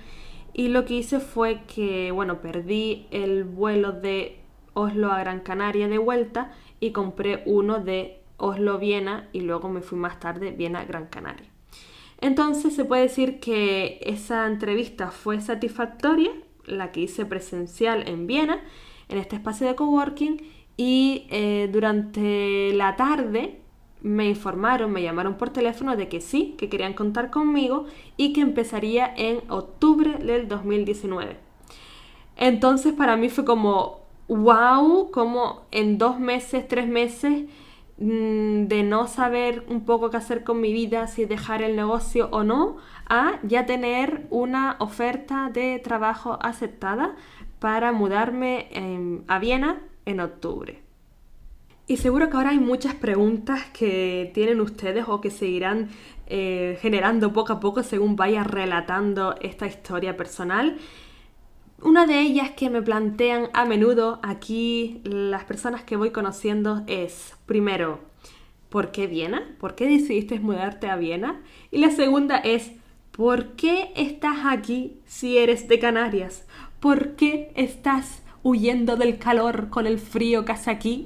y 0.58 0.68
lo 0.68 0.84
que 0.84 0.94
hice 0.94 1.20
fue 1.20 1.60
que, 1.72 2.10
bueno, 2.10 2.40
perdí 2.40 3.06
el 3.12 3.44
vuelo 3.44 3.92
de 3.92 4.40
Oslo 4.74 5.12
a 5.12 5.20
Gran 5.20 5.38
Canaria 5.38 5.86
de 5.86 5.98
vuelta 5.98 6.50
y 6.80 6.90
compré 6.90 7.44
uno 7.46 7.78
de 7.78 8.17
Oslo-Viena 8.38 9.28
y 9.32 9.42
luego 9.42 9.68
me 9.68 9.82
fui 9.82 9.98
más 9.98 10.18
tarde 10.18 10.52
Viena-Gran 10.52 11.06
Canaria. 11.06 11.48
Entonces 12.20 12.74
se 12.74 12.84
puede 12.84 13.02
decir 13.02 13.38
que 13.38 14.00
esa 14.02 14.46
entrevista 14.46 15.10
fue 15.10 15.40
satisfactoria, 15.40 16.30
la 16.64 16.90
que 16.90 17.00
hice 17.00 17.24
presencial 17.26 18.08
en 18.08 18.26
Viena, 18.26 18.60
en 19.08 19.18
este 19.18 19.36
espacio 19.36 19.66
de 19.66 19.74
coworking, 19.74 20.42
y 20.76 21.26
eh, 21.30 21.68
durante 21.72 22.72
la 22.72 22.96
tarde 22.96 23.60
me 24.00 24.28
informaron, 24.28 24.92
me 24.92 25.02
llamaron 25.02 25.36
por 25.36 25.50
teléfono 25.50 25.96
de 25.96 26.08
que 26.08 26.20
sí, 26.20 26.54
que 26.56 26.68
querían 26.68 26.94
contar 26.94 27.30
conmigo 27.30 27.86
y 28.16 28.32
que 28.32 28.40
empezaría 28.40 29.12
en 29.16 29.42
octubre 29.48 30.18
del 30.18 30.48
2019. 30.48 31.36
Entonces 32.36 32.92
para 32.92 33.16
mí 33.16 33.28
fue 33.28 33.44
como, 33.44 34.02
wow, 34.28 35.10
como 35.10 35.62
en 35.72 35.98
dos 35.98 36.20
meses, 36.20 36.68
tres 36.68 36.86
meses, 36.86 37.44
de 37.98 38.82
no 38.84 39.08
saber 39.08 39.64
un 39.68 39.84
poco 39.84 40.10
qué 40.10 40.18
hacer 40.18 40.44
con 40.44 40.60
mi 40.60 40.72
vida, 40.72 41.08
si 41.08 41.24
dejar 41.24 41.62
el 41.62 41.74
negocio 41.74 42.28
o 42.30 42.44
no, 42.44 42.76
a 43.06 43.40
ya 43.42 43.66
tener 43.66 44.26
una 44.30 44.76
oferta 44.78 45.50
de 45.52 45.80
trabajo 45.80 46.38
aceptada 46.40 47.16
para 47.58 47.90
mudarme 47.90 49.24
a 49.26 49.38
Viena 49.40 49.80
en 50.06 50.20
octubre. 50.20 50.82
Y 51.88 51.96
seguro 51.96 52.28
que 52.28 52.36
ahora 52.36 52.50
hay 52.50 52.58
muchas 52.58 52.94
preguntas 52.94 53.64
que 53.72 54.30
tienen 54.34 54.60
ustedes 54.60 55.06
o 55.08 55.22
que 55.22 55.30
seguirán 55.30 55.88
eh, 56.26 56.78
generando 56.82 57.32
poco 57.32 57.54
a 57.54 57.60
poco 57.60 57.82
según 57.82 58.14
vaya 58.14 58.44
relatando 58.44 59.34
esta 59.40 59.66
historia 59.66 60.14
personal. 60.14 60.76
Una 61.80 62.06
de 62.06 62.20
ellas 62.20 62.50
que 62.56 62.70
me 62.70 62.82
plantean 62.82 63.50
a 63.52 63.64
menudo 63.64 64.18
aquí 64.24 65.00
las 65.04 65.44
personas 65.44 65.84
que 65.84 65.94
voy 65.94 66.10
conociendo 66.10 66.82
es, 66.88 67.36
primero, 67.46 68.00
¿por 68.68 68.90
qué 68.90 69.06
Viena? 69.06 69.54
¿Por 69.60 69.76
qué 69.76 69.86
decidiste 69.86 70.40
mudarte 70.40 70.88
a 70.88 70.96
Viena? 70.96 71.40
Y 71.70 71.78
la 71.78 71.92
segunda 71.92 72.36
es, 72.38 72.72
¿por 73.12 73.52
qué 73.52 73.92
estás 73.94 74.38
aquí 74.44 74.98
si 75.06 75.38
eres 75.38 75.68
de 75.68 75.78
Canarias? 75.78 76.48
¿Por 76.80 77.14
qué 77.14 77.52
estás 77.54 78.22
huyendo 78.48 78.96
del 78.96 79.18
calor 79.18 79.68
con 79.68 79.86
el 79.86 79.98
frío 79.98 80.44
que 80.44 80.52
hace 80.52 80.70
aquí? 80.70 81.04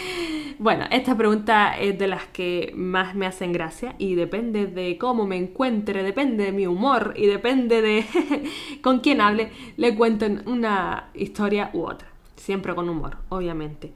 bueno, 0.58 0.84
esta 0.90 1.16
pregunta 1.16 1.78
es 1.78 1.96
de 1.98 2.08
las 2.08 2.24
que 2.26 2.72
más 2.74 3.14
me 3.14 3.26
hacen 3.26 3.52
gracia 3.52 3.94
y 3.98 4.16
depende 4.16 4.66
de 4.66 4.98
cómo 4.98 5.26
me 5.26 5.36
encuentre, 5.36 6.02
depende 6.02 6.44
de 6.44 6.52
mi 6.52 6.66
humor 6.66 7.14
y 7.16 7.26
depende 7.26 7.82
de 7.82 8.04
con 8.82 8.98
quién 8.98 9.20
hable, 9.20 9.50
le 9.76 9.94
cuento 9.94 10.26
una 10.46 11.10
historia 11.14 11.70
u 11.72 11.82
otra. 11.82 12.08
Siempre 12.36 12.74
con 12.74 12.88
humor, 12.88 13.18
obviamente. 13.28 13.92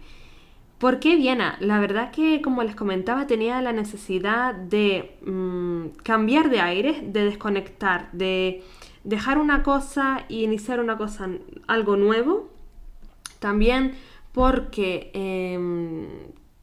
¿Por 0.79 1.01
qué 1.01 1.17
Viena? 1.17 1.57
La 1.59 1.81
verdad 1.81 2.13
que, 2.13 2.41
como 2.43 2.63
les 2.63 2.77
comentaba, 2.77 3.27
tenía 3.27 3.61
la 3.63 3.73
necesidad 3.73 4.55
de 4.55 5.17
mm, 5.25 6.03
cambiar 6.05 6.51
de 6.51 6.61
aire, 6.61 7.03
de 7.03 7.25
desconectar, 7.25 8.13
de 8.13 8.63
dejar 9.03 9.39
una 9.39 9.63
cosa 9.63 10.25
y 10.29 10.45
iniciar 10.45 10.81
una 10.81 10.99
cosa, 10.99 11.31
algo 11.67 11.97
nuevo. 11.97 12.51
También 13.39 13.95
porque 14.33 15.11
em, 15.15 16.09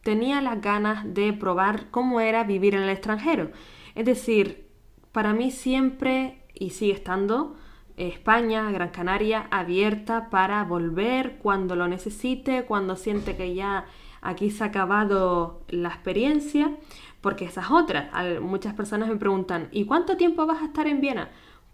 tenía 0.02 0.42
las 0.42 0.62
ganas 0.62 1.14
de 1.14 1.34
probar 1.34 1.90
cómo 1.90 2.20
era 2.20 2.44
vivir 2.44 2.76
en 2.76 2.84
el 2.84 2.90
extranjero. 2.90 3.52
Es 3.96 4.06
decir, 4.06 4.68
para 5.12 5.34
mí 5.34 5.52
siempre, 5.52 6.44
y 6.54 6.72
sigue 6.72 6.94
estando, 6.94 7.56
España, 7.98 8.72
Gran 8.72 8.90
Canaria, 8.90 9.48
abierta 9.52 10.30
para 10.30 10.64
volver 10.64 11.38
cuando 11.38 11.76
lo 11.76 11.88
necesite, 11.88 12.66
cuando 12.66 12.96
siente 12.96 13.36
que 13.36 13.54
ya 13.54 13.86
aquí 14.22 14.50
se 14.50 14.64
ha 14.64 14.68
acabado 14.68 15.62
la 15.70 15.90
experiencia, 15.90 16.76
porque 17.22 17.46
esa 17.46 17.62
es 17.62 17.72
otra. 17.72 18.12
Muchas 18.42 18.74
personas 18.74 19.10
me 19.10 19.16
preguntan, 19.16 19.70
¿y 19.72 19.86
cuánto 19.86 20.18
tiempo 20.18 20.46
vas 20.46 20.62
a 20.62 20.66
estar 20.66 20.88
en 20.88 21.02
Viena? 21.02 21.30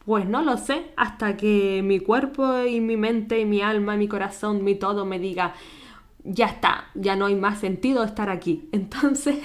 Pues 0.06 0.28
no 0.28 0.42
lo 0.42 0.58
sé, 0.58 0.92
hasta 0.98 1.38
que 1.38 1.82
mi 1.84 2.00
cuerpo 2.00 2.64
y 2.64 2.82
mi 2.82 2.98
mente 2.98 3.40
y 3.40 3.46
mi 3.46 3.62
alma 3.62 3.96
mi 3.96 4.08
corazón, 4.08 4.64
mi 4.64 4.76
todo 4.76 5.06
me 5.06 5.20
diga, 5.20 5.54
ya 6.24 6.48
está, 6.48 6.86
ya 6.96 7.16
no 7.16 7.26
hay 7.28 7.36
más 7.36 7.60
sentido 7.60 8.04
estar 8.04 8.30
aquí. 8.30 8.70
Entonces, 8.72 9.38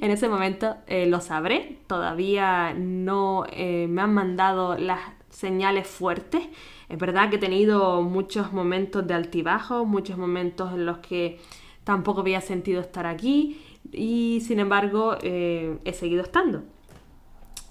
en 0.00 0.10
ese 0.10 0.28
momento 0.28 0.76
eh, 0.86 1.06
lo 1.06 1.20
sabré. 1.20 1.78
Todavía 1.86 2.74
no 2.74 3.44
eh, 3.50 3.86
me 3.88 4.02
han 4.02 4.14
mandado 4.14 4.76
las 4.76 5.00
señales 5.30 5.86
fuertes. 5.86 6.42
Es 6.88 6.98
verdad 6.98 7.30
que 7.30 7.36
he 7.36 7.38
tenido 7.38 8.02
muchos 8.02 8.52
momentos 8.52 9.06
de 9.06 9.14
altibajo, 9.14 9.84
muchos 9.84 10.16
momentos 10.16 10.72
en 10.72 10.86
los 10.86 10.98
que 10.98 11.40
tampoco 11.82 12.20
había 12.20 12.40
sentido 12.40 12.80
estar 12.80 13.06
aquí 13.06 13.60
y 13.92 14.40
sin 14.46 14.60
embargo 14.60 15.16
eh, 15.22 15.78
he 15.84 15.92
seguido 15.92 16.22
estando. 16.22 16.62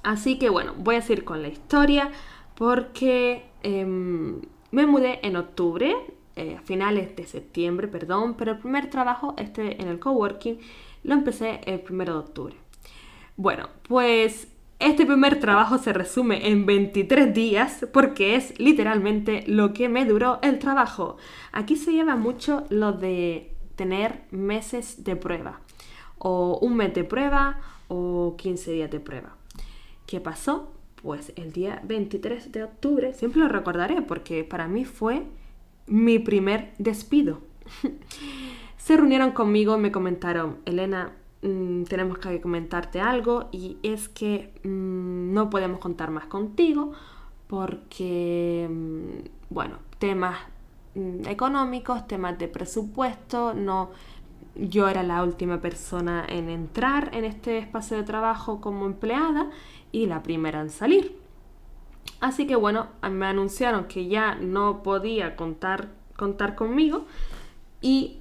Así 0.04 0.38
que 0.38 0.50
bueno, 0.50 0.74
voy 0.78 0.96
a 0.96 1.02
seguir 1.02 1.24
con 1.24 1.42
la 1.42 1.48
historia 1.48 2.12
porque 2.56 3.46
em, 3.64 4.42
me 4.72 4.86
mudé 4.86 5.20
en 5.24 5.38
octubre, 5.38 5.96
eh, 6.36 6.58
a 6.60 6.62
finales 6.62 7.16
de 7.16 7.26
septiembre, 7.26 7.88
perdón, 7.88 8.36
pero 8.38 8.52
el 8.52 8.58
primer 8.58 8.90
trabajo 8.90 9.34
este 9.38 9.82
en 9.82 9.88
el 9.88 10.00
coworking 10.00 10.60
lo 11.04 11.14
empecé 11.14 11.62
el 11.66 11.80
primero 11.80 12.14
de 12.14 12.20
octubre. 12.20 12.56
Bueno, 13.38 13.70
pues 13.88 14.48
este 14.80 15.06
primer 15.06 15.40
trabajo 15.40 15.78
se 15.78 15.94
resume 15.94 16.50
en 16.50 16.66
23 16.66 17.34
días 17.34 17.86
porque 17.94 18.36
es 18.36 18.60
literalmente 18.60 19.44
lo 19.48 19.74
que 19.74 19.90
me 19.90 20.06
duró 20.06 20.40
el 20.42 20.60
trabajo. 20.60 21.18
Aquí 21.52 21.78
se 21.78 21.94
lleva 21.94 22.16
mucho 22.16 22.66
lo 22.70 22.92
de 22.92 23.56
tener 23.76 24.24
meses 24.32 25.04
de 25.04 25.16
prueba, 25.16 25.62
o 26.18 26.60
un 26.62 26.76
mes 26.76 26.94
de 26.94 27.04
prueba, 27.04 27.60
o 27.88 28.36
15 28.38 28.72
días 28.72 28.92
de 28.92 29.00
prueba. 29.00 29.36
¿Qué 30.06 30.20
pasó? 30.20 30.72
Pues 31.02 31.34
el 31.36 31.52
día 31.52 31.82
23 31.84 32.52
de 32.52 32.64
octubre, 32.64 33.14
siempre 33.14 33.42
lo 33.42 33.48
recordaré 33.48 34.02
porque 34.02 34.44
para 34.44 34.68
mí 34.68 34.86
fue 34.86 35.24
mi 35.88 36.20
primer 36.20 36.74
despido. 36.78 37.40
Se 38.78 38.98
reunieron 38.98 39.32
conmigo, 39.32 39.78
me 39.78 39.92
comentaron, 39.92 40.58
Elena, 40.66 41.14
mm, 41.42 41.84
tenemos 41.84 42.18
que 42.18 42.42
comentarte 42.42 43.00
algo 43.00 43.50
y 43.52 43.78
es 43.84 44.10
que 44.10 44.54
mm, 44.64 45.34
no 45.34 45.50
podemos 45.50 45.80
contar 45.80 46.12
más 46.12 46.26
contigo 46.26 46.92
porque, 47.48 48.68
mm, 48.70 49.54
bueno, 49.54 49.78
temas 50.00 50.38
económicos, 51.26 52.08
temas 52.08 52.38
de 52.38 52.48
presupuesto, 52.48 53.54
no 53.54 53.92
yo 54.56 54.88
era 54.88 55.04
la 55.04 55.24
última 55.24 55.62
persona 55.62 56.26
en 56.28 56.50
entrar 56.50 57.10
en 57.14 57.26
este 57.26 57.58
espacio 57.58 57.98
de 57.98 58.04
trabajo 58.04 58.62
como 58.62 58.86
empleada 58.86 59.50
y 59.94 60.08
la 60.08 60.22
primera 60.22 60.60
en 60.60 60.70
salir. 60.70 61.16
Así 62.20 62.46
que 62.46 62.58
bueno, 62.58 62.88
me 63.10 63.26
anunciaron 63.26 63.86
que 63.86 64.08
ya 64.08 64.36
no 64.36 64.84
podía 64.84 65.38
contar, 65.38 65.88
contar 66.18 66.56
conmigo 66.56 67.06
y 67.82 68.18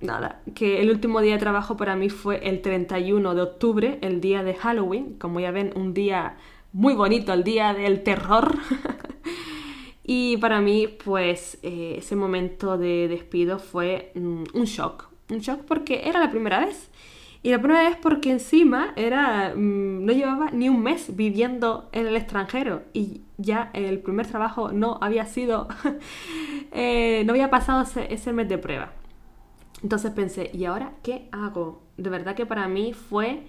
nada, 0.00 0.40
que 0.54 0.80
el 0.80 0.90
último 0.90 1.20
día 1.20 1.34
de 1.34 1.40
trabajo 1.40 1.76
para 1.76 1.96
mí 1.96 2.08
fue 2.08 2.48
el 2.48 2.62
31 2.62 3.34
de 3.34 3.42
octubre, 3.42 3.98
el 4.00 4.22
día 4.22 4.42
de 4.42 4.54
Halloween, 4.54 5.18
como 5.18 5.40
ya 5.40 5.50
ven, 5.50 5.72
un 5.76 5.92
día 5.92 6.38
muy 6.72 6.94
bonito, 6.94 7.34
el 7.34 7.44
día 7.44 7.74
del 7.74 8.02
terror. 8.02 8.56
Y 10.12 10.38
para 10.38 10.60
mí, 10.60 10.88
pues, 10.88 11.58
eh, 11.62 11.94
ese 11.98 12.16
momento 12.16 12.76
de 12.76 13.06
despido 13.06 13.60
fue 13.60 14.10
mm, 14.16 14.42
un 14.54 14.64
shock. 14.64 15.08
Un 15.30 15.38
shock 15.38 15.60
porque 15.60 16.08
era 16.08 16.18
la 16.18 16.32
primera 16.32 16.58
vez. 16.58 16.90
Y 17.42 17.50
la 17.50 17.58
primera 17.58 17.88
vez 17.88 17.96
porque 17.96 18.30
encima 18.30 18.92
era, 18.96 19.54
mm, 19.56 20.04
no 20.04 20.12
llevaba 20.12 20.50
ni 20.50 20.68
un 20.68 20.82
mes 20.82 21.16
viviendo 21.16 21.88
en 21.92 22.06
el 22.06 22.16
extranjero 22.16 22.82
y 22.92 23.22
ya 23.38 23.70
el 23.72 24.00
primer 24.00 24.26
trabajo 24.26 24.72
no 24.72 24.98
había 25.00 25.24
sido, 25.24 25.68
eh, 26.72 27.22
no 27.24 27.32
había 27.32 27.48
pasado 27.48 27.82
ese, 27.82 28.32
mes 28.32 28.48
de 28.48 28.58
prueba. 28.58 28.92
Entonces 29.82 30.12
pensé, 30.12 30.50
¿y 30.52 30.66
ahora 30.66 30.92
qué 31.02 31.28
hago? 31.32 31.82
De 31.96 32.10
verdad 32.10 32.34
que 32.34 32.44
para 32.44 32.68
mí 32.68 32.92
fue 32.92 33.44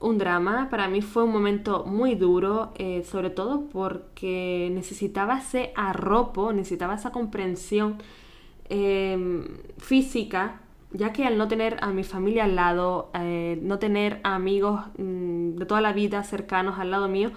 un 0.00 0.16
drama, 0.16 0.68
para 0.70 0.88
mí 0.88 1.02
fue 1.02 1.24
un 1.24 1.32
momento 1.32 1.84
muy 1.84 2.14
duro, 2.14 2.72
eh, 2.76 3.04
sobre 3.04 3.28
todo 3.28 3.66
porque 3.68 4.70
necesitaba 4.72 5.38
ese 5.38 5.72
arropo, 5.76 6.52
necesitaba 6.54 6.94
esa 6.94 7.12
comprensión 7.12 7.98
em, 8.70 9.58
física, 9.76 10.62
ya 10.94 11.12
que 11.12 11.26
al 11.26 11.36
no 11.36 11.48
tener 11.48 11.76
a 11.82 11.88
mi 11.88 12.04
familia 12.04 12.44
al 12.44 12.54
lado, 12.54 13.10
eh, 13.14 13.58
no 13.60 13.78
tener 13.78 14.20
amigos 14.22 14.80
mm, 14.96 15.56
de 15.56 15.66
toda 15.66 15.80
la 15.80 15.92
vida 15.92 16.22
cercanos 16.22 16.78
al 16.78 16.92
lado 16.92 17.08
mío, 17.08 17.32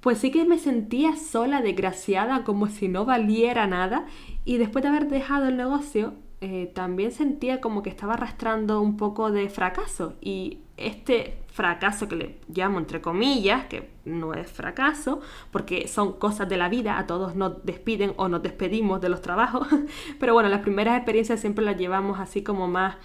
pues 0.00 0.18
sí 0.18 0.30
que 0.30 0.44
me 0.46 0.58
sentía 0.58 1.16
sola, 1.16 1.60
desgraciada, 1.60 2.42
como 2.42 2.68
si 2.68 2.88
no 2.88 3.04
valiera 3.04 3.66
nada. 3.66 4.06
Y 4.44 4.56
después 4.56 4.82
de 4.82 4.88
haber 4.88 5.08
dejado 5.08 5.48
el 5.48 5.56
negocio, 5.56 6.14
eh, 6.40 6.70
también 6.74 7.12
sentía 7.12 7.60
como 7.60 7.82
que 7.82 7.90
estaba 7.90 8.14
arrastrando 8.14 8.80
un 8.80 8.96
poco 8.96 9.30
de 9.30 9.48
fracaso. 9.50 10.14
Y 10.20 10.60
este 10.76 11.38
fracaso 11.48 12.06
que 12.06 12.16
le 12.16 12.38
llamo 12.48 12.78
entre 12.78 13.00
comillas, 13.00 13.64
que 13.66 13.90
no 14.04 14.34
es 14.34 14.50
fracaso, 14.50 15.20
porque 15.50 15.88
son 15.88 16.12
cosas 16.14 16.48
de 16.48 16.56
la 16.56 16.68
vida, 16.68 16.98
a 16.98 17.06
todos 17.06 17.34
nos 17.34 17.64
despiden 17.64 18.12
o 18.16 18.28
nos 18.28 18.42
despedimos 18.42 19.00
de 19.00 19.08
los 19.08 19.22
trabajos, 19.22 19.66
pero 20.20 20.34
bueno, 20.34 20.48
las 20.48 20.60
primeras 20.60 20.96
experiencias 20.96 21.40
siempre 21.40 21.64
las 21.64 21.78
llevamos 21.78 22.20
así 22.20 22.42
como 22.42 22.68
más 22.68 22.96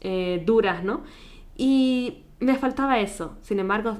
eh, 0.00 0.42
duras, 0.46 0.82
¿no? 0.82 1.02
Y 1.56 2.24
me 2.40 2.56
faltaba 2.56 3.00
eso, 3.00 3.36
sin 3.42 3.60
embargo, 3.60 3.98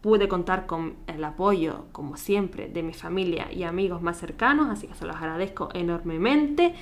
pude 0.00 0.26
contar 0.26 0.66
con 0.66 0.96
el 1.06 1.22
apoyo, 1.22 1.84
como 1.92 2.16
siempre, 2.16 2.68
de 2.68 2.82
mi 2.82 2.92
familia 2.92 3.52
y 3.52 3.62
amigos 3.62 4.02
más 4.02 4.18
cercanos, 4.18 4.68
así 4.68 4.88
que 4.88 4.94
se 4.94 5.06
los 5.06 5.14
agradezco 5.14 5.68
enormemente. 5.74 6.74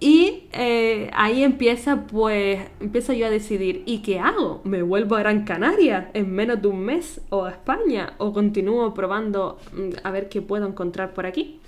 Y 0.00 0.48
eh, 0.52 1.10
ahí 1.14 1.42
empieza, 1.42 2.06
pues, 2.06 2.60
empiezo 2.80 3.12
yo 3.12 3.26
a 3.26 3.30
decidir, 3.30 3.82
¿y 3.86 4.02
qué 4.02 4.18
hago? 4.18 4.60
¿Me 4.64 4.82
vuelvo 4.82 5.16
a 5.16 5.20
Gran 5.20 5.44
Canaria 5.44 6.10
en 6.14 6.32
menos 6.32 6.60
de 6.60 6.68
un 6.68 6.80
mes? 6.80 7.20
¿O 7.30 7.44
a 7.44 7.50
España? 7.50 8.14
¿O 8.18 8.32
continúo 8.32 8.92
probando 8.92 9.58
mm, 9.72 9.90
a 10.02 10.10
ver 10.10 10.28
qué 10.28 10.42
puedo 10.42 10.66
encontrar 10.66 11.14
por 11.14 11.26
aquí? 11.26 11.60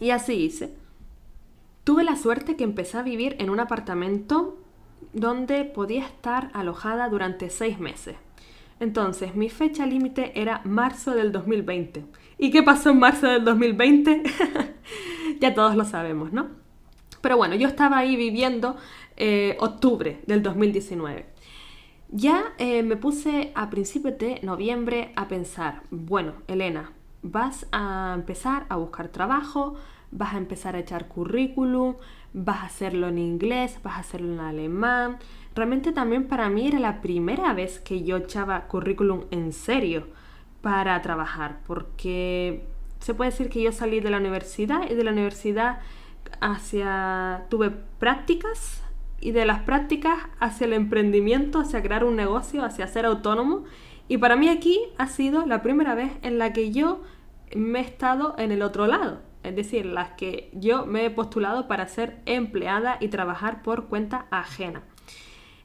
Y 0.00 0.10
así 0.10 0.34
hice. 0.34 0.74
Tuve 1.84 2.04
la 2.04 2.16
suerte 2.16 2.56
que 2.56 2.64
empecé 2.64 2.98
a 2.98 3.02
vivir 3.02 3.36
en 3.38 3.50
un 3.50 3.60
apartamento 3.60 4.58
donde 5.12 5.64
podía 5.64 6.04
estar 6.04 6.50
alojada 6.54 7.08
durante 7.08 7.50
seis 7.50 7.78
meses. 7.78 8.16
Entonces, 8.80 9.36
mi 9.36 9.48
fecha 9.48 9.86
límite 9.86 10.40
era 10.40 10.62
marzo 10.64 11.14
del 11.14 11.30
2020. 11.30 12.04
¿Y 12.38 12.50
qué 12.50 12.62
pasó 12.62 12.90
en 12.90 12.98
marzo 12.98 13.28
del 13.28 13.44
2020? 13.44 14.22
ya 15.40 15.54
todos 15.54 15.76
lo 15.76 15.84
sabemos, 15.84 16.32
¿no? 16.32 16.61
Pero 17.22 17.38
bueno, 17.38 17.54
yo 17.54 17.68
estaba 17.68 17.98
ahí 17.98 18.16
viviendo 18.16 18.76
eh, 19.16 19.56
octubre 19.60 20.20
del 20.26 20.42
2019. 20.42 21.24
Ya 22.10 22.52
eh, 22.58 22.82
me 22.82 22.96
puse 22.96 23.52
a 23.54 23.70
principios 23.70 24.18
de 24.18 24.40
noviembre 24.42 25.12
a 25.16 25.28
pensar, 25.28 25.82
bueno, 25.90 26.34
Elena, 26.46 26.92
vas 27.22 27.66
a 27.72 28.12
empezar 28.14 28.66
a 28.68 28.76
buscar 28.76 29.08
trabajo, 29.08 29.76
vas 30.10 30.34
a 30.34 30.38
empezar 30.38 30.76
a 30.76 30.80
echar 30.80 31.08
currículum, 31.08 31.94
vas 32.34 32.58
a 32.58 32.66
hacerlo 32.66 33.08
en 33.08 33.18
inglés, 33.18 33.78
vas 33.82 33.94
a 33.94 34.00
hacerlo 34.00 34.32
en 34.34 34.40
alemán. 34.40 35.18
Realmente 35.54 35.92
también 35.92 36.26
para 36.26 36.50
mí 36.50 36.66
era 36.66 36.80
la 36.80 37.00
primera 37.00 37.54
vez 37.54 37.78
que 37.78 38.02
yo 38.02 38.18
echaba 38.18 38.66
currículum 38.66 39.22
en 39.30 39.52
serio 39.52 40.08
para 40.60 41.00
trabajar, 41.02 41.60
porque 41.66 42.64
se 42.98 43.14
puede 43.14 43.30
decir 43.30 43.48
que 43.48 43.62
yo 43.62 43.72
salí 43.72 44.00
de 44.00 44.10
la 44.10 44.18
universidad 44.18 44.90
y 44.90 44.94
de 44.94 45.04
la 45.04 45.12
universidad 45.12 45.80
hacia, 46.40 47.44
tuve 47.48 47.70
prácticas 47.70 48.82
y 49.20 49.30
de 49.32 49.46
las 49.46 49.60
prácticas 49.60 50.18
hacia 50.40 50.66
el 50.66 50.72
emprendimiento, 50.72 51.60
hacia 51.60 51.82
crear 51.82 52.04
un 52.04 52.16
negocio, 52.16 52.64
hacia 52.64 52.86
ser 52.86 53.06
autónomo. 53.06 53.64
Y 54.08 54.18
para 54.18 54.36
mí 54.36 54.48
aquí 54.48 54.80
ha 54.98 55.06
sido 55.06 55.46
la 55.46 55.62
primera 55.62 55.94
vez 55.94 56.12
en 56.22 56.38
la 56.38 56.52
que 56.52 56.72
yo 56.72 57.02
me 57.54 57.78
he 57.78 57.82
estado 57.82 58.34
en 58.38 58.52
el 58.52 58.62
otro 58.62 58.86
lado. 58.86 59.20
es 59.42 59.56
decir, 59.56 59.86
las 59.86 60.10
que 60.10 60.50
yo 60.52 60.86
me 60.86 61.04
he 61.04 61.10
postulado 61.10 61.66
para 61.66 61.88
ser 61.88 62.20
empleada 62.26 62.98
y 63.00 63.08
trabajar 63.08 63.62
por 63.62 63.86
cuenta 63.88 64.26
ajena. 64.30 64.82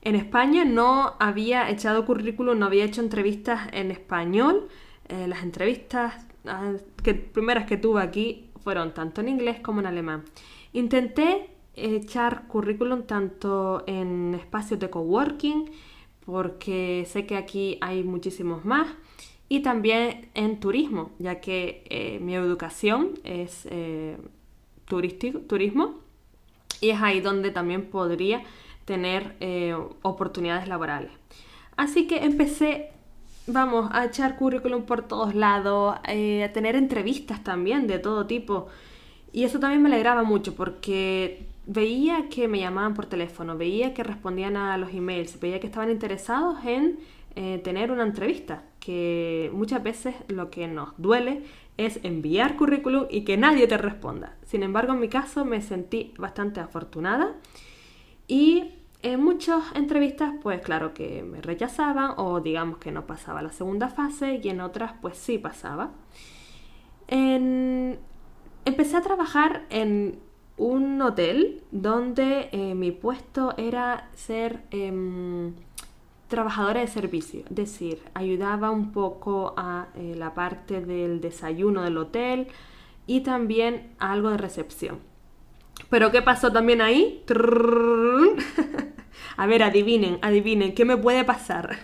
En 0.02 0.16
España 0.16 0.66
no 0.66 1.16
había 1.20 1.70
echado 1.70 2.06
currículum, 2.06 2.58
no 2.58 2.66
había 2.66 2.86
hecho 2.86 3.02
entrevistas 3.02 3.68
en 3.74 3.92
español. 3.92 4.68
Eh, 5.10 5.28
las 5.28 5.44
entrevistas 5.44 6.26
ah, 6.46 6.74
que, 7.04 7.14
primeras 7.14 7.66
que 7.66 7.78
tuve 7.78 8.02
aquí 8.02 8.50
fueron 8.64 8.94
tanto 8.94 9.22
en 9.22 9.30
inglés 9.30 9.60
como 9.60 9.82
en 9.82 9.86
alemán. 9.86 10.24
Intenté 10.78 11.50
echar 11.74 12.48
currículum 12.48 13.02
tanto 13.08 13.84
en 13.88 14.36
espacios 14.36 14.80
de 14.80 14.92
coworking, 14.92 15.72
porque 16.24 17.04
sé 17.10 17.26
que 17.26 17.36
aquí 17.36 17.80
hay 17.82 18.04
muchísimos 18.04 18.64
más, 18.64 18.88
y 19.50 19.62
también 19.62 20.30
en 20.36 20.60
turismo, 20.60 21.10
ya 21.18 21.42
que 21.42 21.84
eh, 21.90 22.20
mi 22.22 22.36
educación 22.36 23.14
es 23.24 23.68
eh, 23.72 24.18
turismo 24.86 25.96
y 26.80 26.92
es 26.92 27.02
ahí 27.02 27.22
donde 27.22 27.50
también 27.50 27.90
podría 27.90 28.44
tener 28.86 29.36
eh, 29.40 29.76
oportunidades 30.04 30.68
laborales. 30.68 31.12
Así 31.76 32.06
que 32.06 32.24
empecé, 32.24 32.92
vamos, 33.48 33.90
a 33.94 34.06
echar 34.06 34.36
currículum 34.36 34.84
por 34.84 35.08
todos 35.08 35.34
lados, 35.34 35.96
a 35.96 36.52
tener 36.54 36.76
entrevistas 36.76 37.44
también 37.44 37.88
de 37.88 37.98
todo 37.98 38.28
tipo. 38.28 38.68
Y 39.32 39.44
eso 39.44 39.60
también 39.60 39.82
me 39.82 39.90
alegraba 39.90 40.24
mucho 40.24 40.56
porque 40.56 41.48
veía 41.66 42.30
que 42.30 42.48
me 42.48 42.60
llamaban 42.60 42.94
por 42.94 43.06
teléfono, 43.06 43.58
veía 43.58 43.94
que 43.94 44.04
respondían 44.04 44.56
a 44.56 44.78
los 44.78 44.94
emails, 44.94 45.40
veía 45.40 45.60
que 45.60 45.68
estaban 45.68 45.92
interesados 45.92 46.64
en 46.66 47.00
eh, 47.36 47.60
tener 47.64 47.92
una 47.92 48.04
entrevista, 48.04 48.64
que 48.80 49.52
muchas 49.54 49.84
veces 49.84 50.16
lo 50.28 50.50
que 50.50 50.68
nos 50.68 50.90
duele 50.98 51.44
es 51.78 52.00
enviar 52.04 52.56
currículum 52.56 53.06
y 53.10 53.22
que 53.22 53.38
nadie 53.38 53.68
te 53.68 53.78
responda. 53.78 54.36
Sin 54.46 54.64
embargo, 54.64 54.94
en 54.94 55.00
mi 55.00 55.10
caso 55.10 55.46
me 55.46 55.62
sentí 55.62 56.14
bastante 56.18 56.62
afortunada 56.62 57.36
y 58.28 58.72
en 59.04 59.24
muchas 59.24 59.64
entrevistas, 59.76 60.34
pues 60.42 60.62
claro 60.62 60.94
que 60.94 61.22
me 61.22 61.42
rechazaban 61.42 62.14
o 62.18 62.40
digamos 62.40 62.80
que 62.80 62.92
no 62.92 63.06
pasaba 63.06 63.42
la 63.42 63.52
segunda 63.52 63.90
fase 63.90 64.40
y 64.44 64.50
en 64.50 64.62
otras, 64.62 64.94
pues 65.02 65.18
sí 65.18 65.38
pasaba. 65.38 65.92
Empecé 68.68 68.98
a 68.98 69.02
trabajar 69.02 69.66
en 69.70 70.20
un 70.58 71.02
hotel 71.02 71.64
donde 71.72 72.50
eh, 72.52 72.76
mi 72.76 72.92
puesto 72.92 73.54
era 73.56 74.10
ser 74.14 74.60
em, 74.72 75.54
trabajadora 76.28 76.82
de 76.82 76.88
servicio, 76.88 77.46
es 77.50 77.56
decir, 77.56 78.02
ayudaba 78.14 78.70
un 78.72 78.92
poco 78.92 79.54
a 79.56 79.88
eh, 79.96 80.16
la 80.18 80.34
parte 80.34 80.82
del 80.82 81.22
desayuno 81.22 81.84
del 81.84 81.98
hotel 81.98 82.48
y 83.06 83.22
también 83.22 83.94
algo 84.00 84.32
de 84.32 84.38
recepción. 84.38 85.00
Pero 85.90 86.12
¿qué 86.12 86.22
pasó 86.22 86.52
también 86.52 86.82
ahí? 86.82 87.24
a 89.38 89.48
ver, 89.48 89.64
adivinen, 89.64 90.20
adivinen, 90.22 90.76
¿qué 90.76 90.84
me 90.84 90.98
puede 90.98 91.24
pasar? 91.24 91.78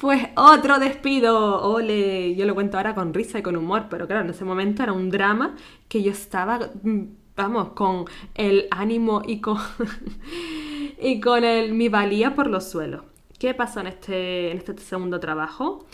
Pues 0.00 0.28
otro 0.34 0.78
despido, 0.78 1.62
ole, 1.62 2.34
yo 2.34 2.46
lo 2.46 2.54
cuento 2.54 2.78
ahora 2.78 2.94
con 2.94 3.12
risa 3.12 3.38
y 3.38 3.42
con 3.42 3.56
humor, 3.56 3.86
pero 3.90 4.06
claro, 4.06 4.24
en 4.24 4.30
ese 4.30 4.44
momento 4.44 4.82
era 4.82 4.92
un 4.92 5.10
drama 5.10 5.54
que 5.88 6.02
yo 6.02 6.10
estaba 6.10 6.70
mm, 6.82 7.02
vamos, 7.36 7.70
con 7.70 8.04
el 8.34 8.66
ánimo 8.70 9.22
y 9.26 9.40
con, 9.40 9.58
y 11.00 11.20
con 11.20 11.44
el, 11.44 11.72
mi 11.72 11.88
valía 11.88 12.34
por 12.34 12.46
los 12.48 12.68
suelos. 12.68 13.02
¿Qué 13.38 13.54
pasó 13.54 13.80
en 13.80 13.86
este, 13.88 14.50
en 14.50 14.58
este 14.58 14.76
segundo 14.78 15.20
trabajo? 15.20 15.86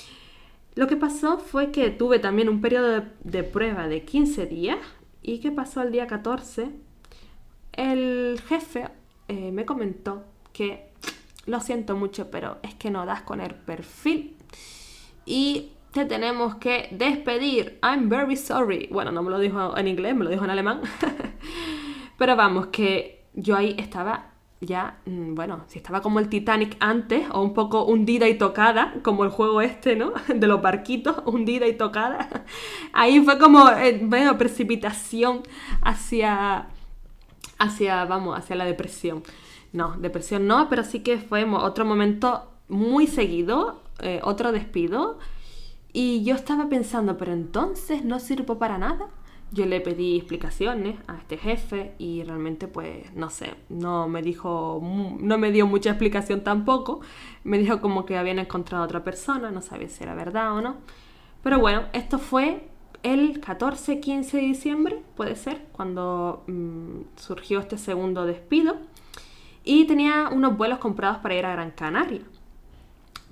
Lo 0.74 0.86
que 0.86 0.96
pasó 0.96 1.38
fue 1.38 1.70
que 1.70 1.90
tuve 1.90 2.18
también 2.18 2.48
un 2.48 2.60
periodo 2.60 3.04
de, 3.22 3.42
prueba 3.44 3.88
de 3.88 4.04
15 4.04 4.46
días 4.46 4.78
y 5.22 5.38
¿qué 5.38 5.50
pasó 5.50 5.82
el 5.82 5.92
día 5.92 6.06
14? 6.06 6.70
El 7.72 8.40
jefe 8.48 8.88
eh, 9.28 9.52
me 9.52 9.64
comentó 9.64 10.24
que 10.52 10.85
lo 11.46 11.60
siento 11.60 11.96
mucho, 11.96 12.30
pero 12.30 12.58
es 12.62 12.74
que 12.74 12.90
no 12.90 13.06
das 13.06 13.22
con 13.22 13.40
el 13.40 13.54
perfil 13.54 14.36
y 15.24 15.70
te 15.92 16.04
tenemos 16.04 16.56
que 16.56 16.88
despedir. 16.90 17.78
I'm 17.82 18.08
very 18.08 18.36
sorry. 18.36 18.88
Bueno, 18.92 19.12
no 19.12 19.22
me 19.22 19.30
lo 19.30 19.38
dijo 19.38 19.76
en 19.76 19.88
inglés, 19.88 20.14
me 20.14 20.24
lo 20.24 20.30
dijo 20.30 20.44
en 20.44 20.50
alemán. 20.50 20.82
Pero 22.18 22.36
vamos, 22.36 22.66
que 22.66 23.24
yo 23.34 23.56
ahí 23.56 23.74
estaba 23.78 24.32
ya, 24.60 24.98
mm, 25.04 25.34
bueno, 25.34 25.64
si 25.68 25.78
estaba 25.78 26.00
como 26.00 26.18
el 26.18 26.28
Titanic 26.28 26.76
antes, 26.80 27.26
o 27.30 27.42
un 27.42 27.52
poco 27.54 27.84
hundida 27.84 28.28
y 28.28 28.38
tocada, 28.38 28.94
como 29.02 29.24
el 29.24 29.30
juego 29.30 29.60
este, 29.60 29.96
¿no? 29.96 30.12
De 30.34 30.46
los 30.46 30.62
barquitos, 30.62 31.22
hundida 31.26 31.66
y 31.66 31.74
tocada. 31.76 32.44
Ahí 32.92 33.20
fue 33.20 33.38
como, 33.38 33.68
eh, 33.70 34.00
bueno, 34.02 34.38
precipitación 34.38 35.42
hacia, 35.82 36.68
hacia, 37.58 38.04
vamos, 38.06 38.38
hacia 38.38 38.56
la 38.56 38.64
depresión. 38.64 39.22
No, 39.72 39.96
depresión 39.98 40.46
no, 40.46 40.68
pero 40.68 40.84
sí 40.84 41.00
que 41.00 41.18
fue 41.18 41.44
otro 41.44 41.84
momento 41.84 42.50
muy 42.68 43.06
seguido, 43.06 43.82
eh, 44.00 44.20
otro 44.22 44.52
despido 44.52 45.18
y 45.98 46.22
yo 46.24 46.34
estaba 46.34 46.68
pensando, 46.68 47.16
pero 47.16 47.32
entonces 47.32 48.04
no 48.04 48.20
sirvo 48.20 48.58
para 48.58 48.76
nada. 48.76 49.08
Yo 49.50 49.64
le 49.64 49.80
pedí 49.80 50.16
explicaciones 50.16 50.98
a 51.06 51.16
este 51.16 51.38
jefe 51.38 51.94
y 51.98 52.22
realmente 52.22 52.68
pues 52.68 53.14
no 53.14 53.30
sé, 53.30 53.54
no 53.70 54.06
me 54.06 54.20
dijo, 54.20 54.78
no 55.18 55.38
me 55.38 55.52
dio 55.52 55.66
mucha 55.66 55.88
explicación 55.88 56.42
tampoco. 56.42 57.00
Me 57.44 57.56
dijo 57.56 57.80
como 57.80 58.04
que 58.04 58.18
habían 58.18 58.38
encontrado 58.38 58.82
a 58.82 58.86
otra 58.86 59.04
persona, 59.04 59.50
no 59.50 59.62
sabía 59.62 59.88
si 59.88 60.04
era 60.04 60.14
verdad 60.14 60.52
o 60.52 60.60
no. 60.60 60.76
Pero 61.42 61.60
bueno, 61.60 61.84
esto 61.94 62.18
fue 62.18 62.68
el 63.02 63.40
14-15 63.40 64.32
de 64.32 64.40
diciembre, 64.40 65.02
puede 65.16 65.34
ser, 65.34 65.64
cuando 65.72 66.44
mm, 66.46 67.16
surgió 67.16 67.60
este 67.60 67.78
segundo 67.78 68.26
despido. 68.26 68.76
Y 69.66 69.84
tenía 69.84 70.30
unos 70.32 70.56
vuelos 70.56 70.78
comprados 70.78 71.18
para 71.18 71.34
ir 71.34 71.44
a 71.44 71.52
Gran 71.52 71.72
Canaria 71.72 72.22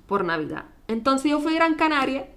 por 0.05 0.23
Navidad. 0.23 0.65
Entonces 0.87 1.31
yo 1.31 1.39
fui 1.39 1.53
a 1.53 1.55
Gran 1.55 1.73
Canaria 1.73 2.27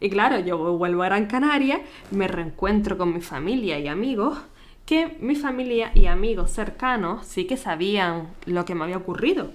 y 0.00 0.08
claro, 0.08 0.38
yo 0.38 0.56
vuelvo 0.78 1.02
a 1.02 1.06
Gran 1.06 1.26
Canaria, 1.26 1.82
me 2.10 2.26
reencuentro 2.26 2.96
con 2.96 3.12
mi 3.12 3.20
familia 3.20 3.78
y 3.78 3.86
amigos, 3.86 4.38
que 4.86 5.18
mi 5.20 5.36
familia 5.36 5.92
y 5.94 6.06
amigos 6.06 6.50
cercanos 6.52 7.26
sí 7.26 7.44
que 7.44 7.58
sabían 7.58 8.28
lo 8.46 8.64
que 8.64 8.74
me 8.74 8.84
había 8.84 8.96
ocurrido, 8.96 9.50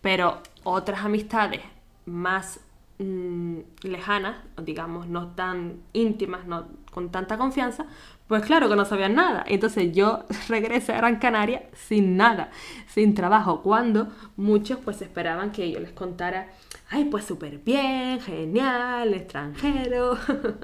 pero 0.00 0.38
otras 0.62 1.04
amistades 1.04 1.62
más 2.06 2.60
mm, 2.98 3.58
lejanas, 3.82 4.36
digamos, 4.62 5.08
no 5.08 5.28
tan 5.28 5.80
íntimas, 5.92 6.46
no 6.46 6.66
con 6.92 7.10
tanta 7.10 7.36
confianza, 7.36 7.86
pues 8.32 8.44
claro 8.46 8.66
que 8.66 8.76
no 8.76 8.86
sabían 8.86 9.14
nada. 9.14 9.44
Entonces 9.46 9.92
yo 9.92 10.24
regresé 10.48 10.94
a 10.94 10.96
Gran 10.96 11.16
Canaria 11.16 11.64
sin 11.74 12.16
nada, 12.16 12.48
sin 12.86 13.14
trabajo, 13.14 13.60
cuando 13.60 14.08
muchos 14.38 14.78
pues 14.78 15.02
esperaban 15.02 15.52
que 15.52 15.70
yo 15.70 15.78
les 15.80 15.92
contara 15.92 16.48
ay, 16.88 17.04
pues 17.04 17.26
súper 17.26 17.58
bien, 17.58 18.20
genial, 18.20 19.12
extranjero. 19.12 20.16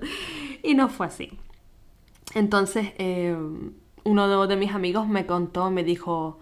y 0.63 0.73
no 0.73 0.89
fue 0.89 1.09
así. 1.09 1.39
Entonces, 2.35 2.95
eh, 2.97 3.37
uno 4.03 4.47
de, 4.47 4.57
mis 4.57 4.73
amigos 4.73 5.07
me 5.07 5.27
contó, 5.27 5.71
me 5.71 5.85
dijo, 5.85 6.41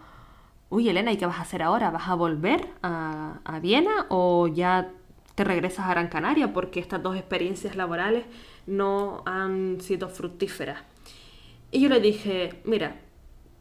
uy, 0.71 0.89
Elena, 0.89 1.11
¿y 1.11 1.17
qué 1.17 1.27
vas 1.27 1.41
a 1.41 1.43
hacer 1.43 1.61
ahora? 1.61 1.91
¿Vas 1.91 2.07
a 2.07 2.15
volver 2.15 2.69
a, 2.85 3.41
a 3.45 3.59
Viena 3.59 4.07
o 4.11 4.47
ya 4.47 4.93
te 5.35 5.43
regresas 5.43 5.87
a 5.87 5.91
Gran 5.91 6.07
Canaria? 6.07 6.53
Porque 6.53 6.79
estas 6.79 7.03
dos 7.03 7.17
experiencias 7.17 7.75
laborales 7.75 8.27
no 8.69 9.25
han 9.27 9.81
sido 9.81 10.09
fructíferas. 10.09 10.79
Y 11.77 11.81
yo 11.81 11.91
le 11.91 12.01
dije, 12.01 12.63
mira, 12.65 12.97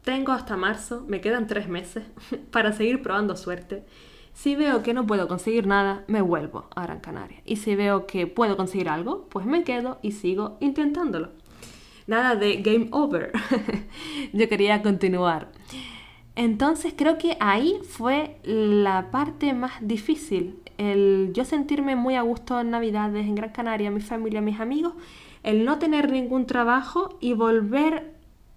tengo 0.02 0.32
hasta 0.32 0.56
marzo, 0.56 1.04
me 1.06 1.20
quedan 1.20 1.46
tres 1.46 1.68
meses 1.68 2.02
para 2.50 2.72
seguir 2.72 3.02
probando 3.02 3.36
suerte. 3.36 3.84
Si 4.32 4.56
veo 4.56 4.82
que 4.82 4.94
no 4.94 5.06
puedo 5.06 5.28
conseguir 5.28 5.66
nada, 5.66 6.02
me 6.06 6.22
vuelvo 6.22 6.66
a 6.74 6.84
Gran 6.84 7.00
Canaria. 7.00 7.42
Y 7.44 7.56
si 7.56 7.74
veo 7.74 8.06
que 8.06 8.26
puedo 8.26 8.56
conseguir 8.56 8.88
algo, 8.88 9.26
pues 9.28 9.44
me 9.44 9.64
quedo 9.64 9.98
y 10.00 10.12
sigo 10.12 10.56
intentándolo. 10.60 11.32
Nada 12.06 12.36
de 12.36 12.56
game 12.62 12.88
over. 12.90 13.32
Yo 14.32 14.48
quería 14.48 14.80
continuar. 14.80 15.52
Entonces 16.36 16.94
creo 16.96 17.18
que 17.18 17.36
ahí 17.38 17.80
fue 17.86 18.38
la 18.44 19.10
parte 19.10 19.52
más 19.52 19.72
difícil. 19.82 20.58
El 20.78 21.32
yo 21.34 21.44
sentirme 21.44 21.96
muy 21.96 22.14
a 22.14 22.22
gusto 22.22 22.60
en 22.60 22.70
Navidades 22.70 23.26
en 23.26 23.34
Gran 23.34 23.50
Canaria, 23.50 23.90
mi 23.90 24.00
familia, 24.00 24.40
mis 24.40 24.58
amigos, 24.58 24.94
el 25.46 25.64
no 25.64 25.78
tener 25.78 26.10
ningún 26.10 26.44
trabajo 26.44 27.16
y 27.20 27.32
volver 27.32 28.12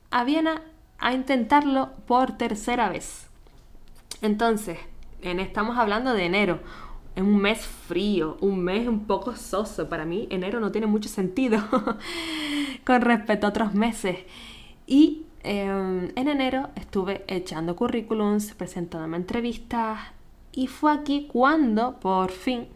a 0.09 0.23
Viena 0.23 0.63
a 0.97 1.13
intentarlo 1.13 1.91
por 2.07 2.35
tercera 2.35 2.89
vez. 2.89 3.29
Entonces, 4.23 4.79
estamos 5.21 5.77
hablando 5.77 6.13
de 6.13 6.25
enero. 6.25 6.59
Es 7.15 7.21
un 7.21 7.37
mes 7.37 7.59
frío, 7.59 8.37
un 8.41 8.63
mes 8.63 8.87
un 8.87 9.05
poco 9.05 9.35
soso. 9.35 9.87
Para 9.87 10.03
mí 10.03 10.27
enero 10.31 10.59
no 10.59 10.71
tiene 10.71 10.87
mucho 10.87 11.09
sentido 11.09 11.59
con 12.85 13.01
respecto 13.01 13.45
a 13.45 13.49
otros 13.51 13.75
meses. 13.75 14.17
Y 14.87 15.25
em, 15.43 16.09
en 16.15 16.27
enero 16.27 16.69
estuve 16.73 17.23
echando 17.27 17.75
currículums, 17.75 18.55
presentándome 18.55 19.17
entrevistas 19.17 19.99
y 20.51 20.65
fue 20.65 20.91
aquí 20.91 21.27
cuando 21.31 21.99
por 21.99 22.31
fin 22.31 22.67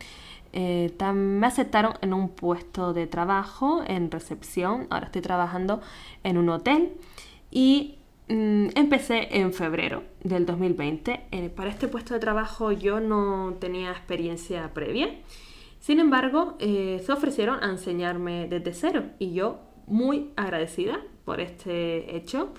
eh, 0.54 0.94
me 1.14 1.48
aceptaron 1.48 1.94
en 2.02 2.14
un 2.14 2.30
puesto 2.30 2.94
de 2.94 3.08
trabajo 3.08 3.84
en 3.86 4.12
recepción. 4.12 4.88
Ahora 4.90 5.08
estoy 5.08 5.22
trabajando 5.22 5.82
en 6.24 6.38
un 6.38 6.50
hotel 6.50 6.94
y 7.52 7.98
mm, 8.30 8.70
empecé 8.76 9.38
en 9.38 9.54
febrero 9.54 10.04
del 10.24 10.46
2020. 10.46 11.26
Eh, 11.32 11.50
para 11.50 11.70
este 11.70 11.88
puesto 11.88 12.14
de 12.14 12.20
trabajo 12.20 12.72
yo 12.72 13.00
no 13.00 13.56
tenía 13.60 13.92
experiencia 13.92 14.74
previa. 14.74 15.10
Sin 15.80 16.00
embargo, 16.00 16.56
se 16.60 17.12
ofrecieron 17.12 17.62
a 17.62 17.70
enseñarme 17.70 18.48
desde 18.48 18.72
cero 18.72 19.04
y 19.20 19.34
yo 19.34 19.60
muy 19.86 20.32
agradecida 20.38 21.02
por 21.26 21.42
este 21.42 22.16
hecho. 22.16 22.54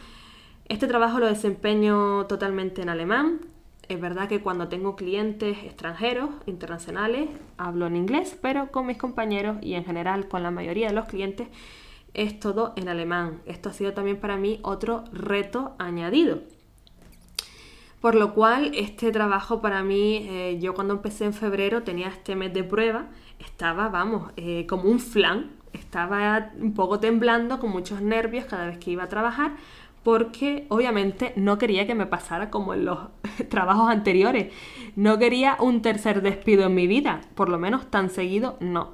Este 0.68 0.86
trabajo 0.86 1.18
lo 1.20 1.26
desempeño 1.26 2.26
totalmente 2.26 2.82
en 2.82 2.88
alemán. 2.88 3.40
Es 3.88 4.00
verdad 4.00 4.28
que 4.28 4.40
cuando 4.40 4.68
tengo 4.68 4.96
clientes 4.96 5.58
extranjeros, 5.62 6.30
internacionales, 6.46 7.28
hablo 7.58 7.86
en 7.86 7.96
inglés, 7.96 8.38
pero 8.40 8.70
con 8.70 8.86
mis 8.86 8.96
compañeros 8.96 9.58
y 9.60 9.74
en 9.74 9.84
general 9.84 10.28
con 10.28 10.42
la 10.42 10.50
mayoría 10.50 10.88
de 10.88 10.94
los 10.94 11.06
clientes 11.06 11.48
es 12.14 12.40
todo 12.40 12.72
en 12.76 12.88
alemán. 12.88 13.42
Esto 13.44 13.68
ha 13.68 13.72
sido 13.72 13.92
también 13.92 14.18
para 14.18 14.36
mí 14.36 14.58
otro 14.62 15.04
reto 15.12 15.74
añadido. 15.78 16.40
Por 18.00 18.14
lo 18.14 18.34
cual, 18.34 18.72
este 18.74 19.10
trabajo 19.12 19.60
para 19.60 19.82
mí, 19.82 20.26
eh, 20.28 20.58
yo 20.60 20.74
cuando 20.74 20.94
empecé 20.94 21.24
en 21.24 21.32
febrero 21.32 21.82
tenía 21.82 22.08
este 22.08 22.36
mes 22.36 22.52
de 22.52 22.62
prueba, 22.62 23.06
estaba, 23.38 23.88
vamos, 23.88 24.30
eh, 24.36 24.66
como 24.66 24.90
un 24.90 25.00
flan, 25.00 25.52
estaba 25.72 26.52
un 26.60 26.74
poco 26.74 27.00
temblando, 27.00 27.58
con 27.58 27.70
muchos 27.70 28.00
nervios 28.00 28.44
cada 28.44 28.66
vez 28.66 28.78
que 28.78 28.90
iba 28.90 29.04
a 29.04 29.08
trabajar, 29.08 29.56
porque 30.04 30.66
obviamente 30.68 31.32
no 31.34 31.58
quería 31.58 31.86
que 31.86 31.94
me 31.94 32.06
pasara 32.06 32.50
como 32.50 32.74
en 32.74 32.84
los 32.84 32.98
trabajos 33.48 33.90
anteriores. 33.90 34.52
No 34.94 35.18
quería 35.18 35.56
un 35.58 35.82
tercer 35.82 36.22
despido 36.22 36.66
en 36.66 36.74
mi 36.74 36.86
vida, 36.86 37.22
por 37.34 37.48
lo 37.48 37.58
menos 37.58 37.90
tan 37.90 38.10
seguido 38.10 38.56
no. 38.60 38.92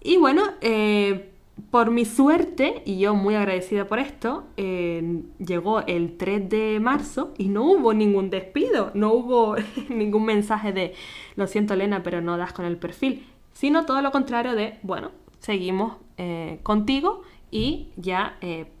Y 0.00 0.18
bueno, 0.18 0.42
eh, 0.60 1.32
por 1.70 1.90
mi 1.90 2.04
suerte, 2.04 2.82
y 2.84 2.98
yo 2.98 3.14
muy 3.14 3.34
agradecida 3.34 3.88
por 3.88 3.98
esto, 3.98 4.44
eh, 4.56 5.22
llegó 5.38 5.80
el 5.80 6.16
3 6.16 6.48
de 6.48 6.78
marzo 6.80 7.34
y 7.36 7.48
no 7.48 7.64
hubo 7.64 7.94
ningún 7.94 8.30
despido, 8.30 8.92
no 8.94 9.12
hubo 9.12 9.56
ningún 9.88 10.24
mensaje 10.24 10.72
de, 10.72 10.94
lo 11.34 11.46
siento 11.46 11.74
Elena, 11.74 12.02
pero 12.02 12.20
no 12.20 12.36
das 12.36 12.52
con 12.52 12.66
el 12.66 12.76
perfil, 12.76 13.26
sino 13.52 13.86
todo 13.86 14.02
lo 14.02 14.12
contrario 14.12 14.54
de, 14.54 14.78
bueno, 14.82 15.10
seguimos 15.40 15.96
eh, 16.18 16.60
contigo 16.62 17.22
y 17.50 17.88
ya 17.96 18.36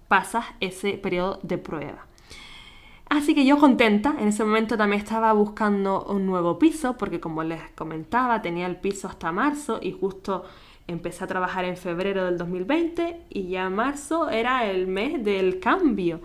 pasas 0.08 0.46
ese 0.60 0.94
periodo 0.94 1.38
de 1.42 1.58
prueba. 1.58 2.06
Así 3.10 3.34
que 3.34 3.46
yo 3.46 3.58
contenta, 3.58 4.14
en 4.18 4.28
ese 4.28 4.44
momento 4.44 4.76
también 4.76 5.00
estaba 5.00 5.32
buscando 5.32 6.04
un 6.04 6.26
nuevo 6.26 6.58
piso, 6.58 6.98
porque 6.98 7.20
como 7.20 7.42
les 7.42 7.62
comentaba, 7.70 8.42
tenía 8.42 8.66
el 8.66 8.76
piso 8.76 9.08
hasta 9.08 9.32
marzo 9.32 9.78
y 9.80 9.92
justo 9.92 10.44
empecé 10.86 11.24
a 11.24 11.26
trabajar 11.26 11.64
en 11.64 11.76
febrero 11.76 12.26
del 12.26 12.36
2020 12.36 13.20
y 13.30 13.48
ya 13.48 13.70
marzo 13.70 14.28
era 14.28 14.66
el 14.66 14.86
mes 14.86 15.24
del 15.24 15.58
cambio. 15.58 16.20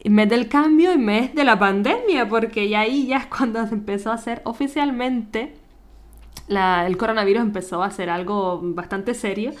El 0.00 0.10
mes 0.10 0.28
del 0.28 0.48
cambio 0.48 0.92
y 0.92 0.98
mes 0.98 1.34
de 1.34 1.44
la 1.44 1.58
pandemia, 1.58 2.28
porque 2.28 2.68
ya 2.68 2.80
ahí 2.80 3.06
ya 3.06 3.18
es 3.18 3.26
cuando 3.26 3.64
se 3.66 3.74
empezó 3.74 4.10
a 4.10 4.14
hacer 4.14 4.42
oficialmente, 4.44 5.54
el 6.48 6.96
coronavirus 6.96 7.42
empezó 7.42 7.82
a 7.82 7.90
ser 7.90 8.10
algo 8.10 8.60
bastante 8.62 9.14
serio 9.14 9.52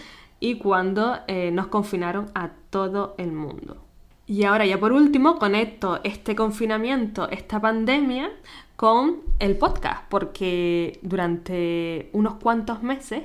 y 0.44 0.56
cuando 0.56 1.20
eh, 1.26 1.50
nos 1.52 1.68
confinaron 1.68 2.26
a 2.34 2.50
todo 2.68 3.14
el 3.16 3.32
mundo. 3.32 3.78
Y 4.26 4.44
ahora 4.44 4.66
ya 4.66 4.78
por 4.78 4.92
último 4.92 5.38
conecto 5.38 6.00
este 6.04 6.36
confinamiento, 6.36 7.30
esta 7.30 7.58
pandemia, 7.58 8.30
con 8.76 9.22
el 9.38 9.56
podcast, 9.56 10.02
porque 10.10 10.98
durante 11.00 12.10
unos 12.12 12.34
cuantos 12.34 12.82
meses 12.82 13.22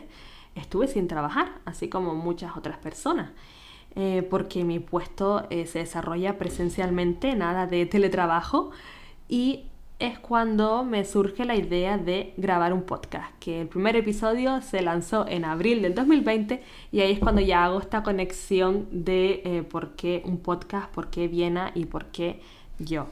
estuve 0.56 0.88
sin 0.88 1.10
trabajar, 1.10 1.60
así 1.66 1.90
como 1.90 2.16
muchas 2.16 2.56
otras 2.56 2.78
personas, 2.78 3.32
eh, 3.96 4.26
porque 4.30 4.64
mi 4.64 4.80
puesto 4.80 5.46
eh, 5.50 5.66
se 5.66 5.80
desarrolla 5.80 6.38
presencialmente, 6.38 7.36
nada 7.36 7.68
de 7.68 7.86
teletrabajo, 7.86 8.72
y 9.28 9.66
es 10.00 10.18
cuando 10.18 10.86
me 10.86 11.04
surge 11.04 11.44
la 11.44 11.56
idea 11.56 11.98
de 11.98 12.34
grabar 12.38 12.72
un 12.72 12.84
podcast, 12.84 13.38
que 13.40 13.62
el 13.62 13.68
primer 13.68 13.98
episodio 13.98 14.62
se 14.62 14.82
lanzó 14.82 15.28
en 15.28 15.44
abril 15.44 15.82
del 15.82 15.94
2020 15.94 16.64
y 16.94 17.02
ahí 17.02 17.12
es 17.12 17.20
cuando 17.20 17.42
ya 17.42 17.66
hago 17.66 17.80
esta 17.80 18.02
conexión 18.02 18.88
de 18.92 19.42
eh, 19.44 19.64
por 19.64 19.96
qué 19.98 20.24
un 20.26 20.38
podcast, 20.38 20.90
por 20.92 21.10
qué 21.10 21.28
Viena 21.28 21.72
y 21.76 21.86
por 21.86 22.06
qué 22.06 22.42
yo. 22.80 23.08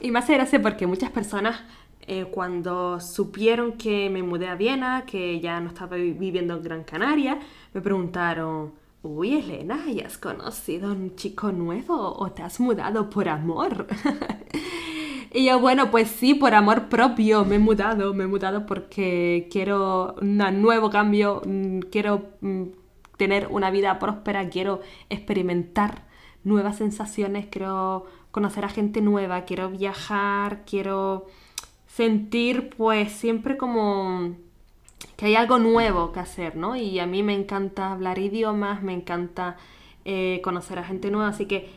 Y 0.00 0.10
me 0.10 0.18
hace 0.18 0.34
gracia 0.34 0.60
porque 0.60 0.88
muchas 0.88 1.10
personas 1.12 1.62
eh, 2.08 2.24
cuando 2.24 2.98
supieron 2.98 3.72
que 3.72 4.10
me 4.10 4.24
mudé 4.24 4.48
a 4.48 4.56
Viena, 4.56 5.04
que 5.06 5.38
ya 5.40 5.60
no 5.60 5.68
estaba 5.68 5.96
viviendo 5.96 6.56
en 6.56 6.62
Gran 6.64 6.82
Canaria, 6.82 7.38
me 7.72 7.80
preguntaron, 7.80 8.72
uy 9.04 9.36
Elena, 9.36 9.78
¿ya 9.92 10.06
has 10.06 10.18
conocido 10.18 10.90
un 10.90 11.14
chico 11.14 11.52
nuevo 11.52 12.16
o 12.16 12.32
te 12.32 12.42
has 12.42 12.58
mudado 12.58 13.08
por 13.08 13.28
amor? 13.28 13.86
Y 15.34 15.46
yo, 15.46 15.58
bueno, 15.60 15.90
pues 15.90 16.08
sí, 16.08 16.34
por 16.34 16.54
amor 16.54 16.90
propio 16.90 17.46
me 17.46 17.56
he 17.56 17.58
mudado, 17.58 18.12
me 18.12 18.24
he 18.24 18.26
mudado 18.26 18.66
porque 18.66 19.48
quiero 19.50 20.14
un 20.20 20.36
nuevo 20.60 20.90
cambio, 20.90 21.40
mm, 21.46 21.78
quiero 21.90 22.28
mm, 22.42 22.64
tener 23.16 23.48
una 23.50 23.70
vida 23.70 23.98
próspera, 23.98 24.50
quiero 24.50 24.80
experimentar 25.08 26.04
nuevas 26.44 26.76
sensaciones, 26.76 27.46
quiero 27.46 28.04
conocer 28.30 28.66
a 28.66 28.68
gente 28.68 29.00
nueva, 29.00 29.44
quiero 29.46 29.70
viajar, 29.70 30.64
quiero 30.66 31.26
sentir 31.86 32.70
pues 32.76 33.12
siempre 33.12 33.56
como 33.56 34.36
que 35.16 35.26
hay 35.26 35.36
algo 35.36 35.58
nuevo 35.58 36.12
que 36.12 36.20
hacer, 36.20 36.56
¿no? 36.56 36.76
Y 36.76 36.98
a 36.98 37.06
mí 37.06 37.22
me 37.22 37.34
encanta 37.34 37.92
hablar 37.92 38.18
idiomas, 38.18 38.82
me 38.82 38.92
encanta 38.92 39.56
eh, 40.04 40.40
conocer 40.44 40.78
a 40.78 40.84
gente 40.84 41.10
nueva, 41.10 41.28
así 41.28 41.46
que 41.46 41.70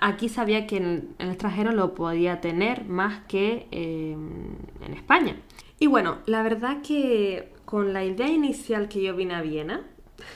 aquí 0.00 0.28
sabía 0.28 0.66
que 0.66 0.78
en, 0.78 1.14
el 1.18 1.28
extranjero 1.28 1.72
lo 1.72 1.94
podía 1.94 2.40
tener 2.40 2.84
más 2.86 3.20
que 3.28 3.68
em, 3.70 4.56
en 4.84 4.94
España. 4.94 5.36
Y 5.78 5.86
bueno, 5.86 6.18
la 6.26 6.42
verdad 6.42 6.82
que 6.82 7.52
con 7.64 7.92
la 7.92 8.04
idea 8.04 8.28
inicial 8.28 8.88
que 8.88 9.02
yo 9.02 9.14
vine 9.14 9.34
a 9.34 9.42
Viena, 9.42 9.82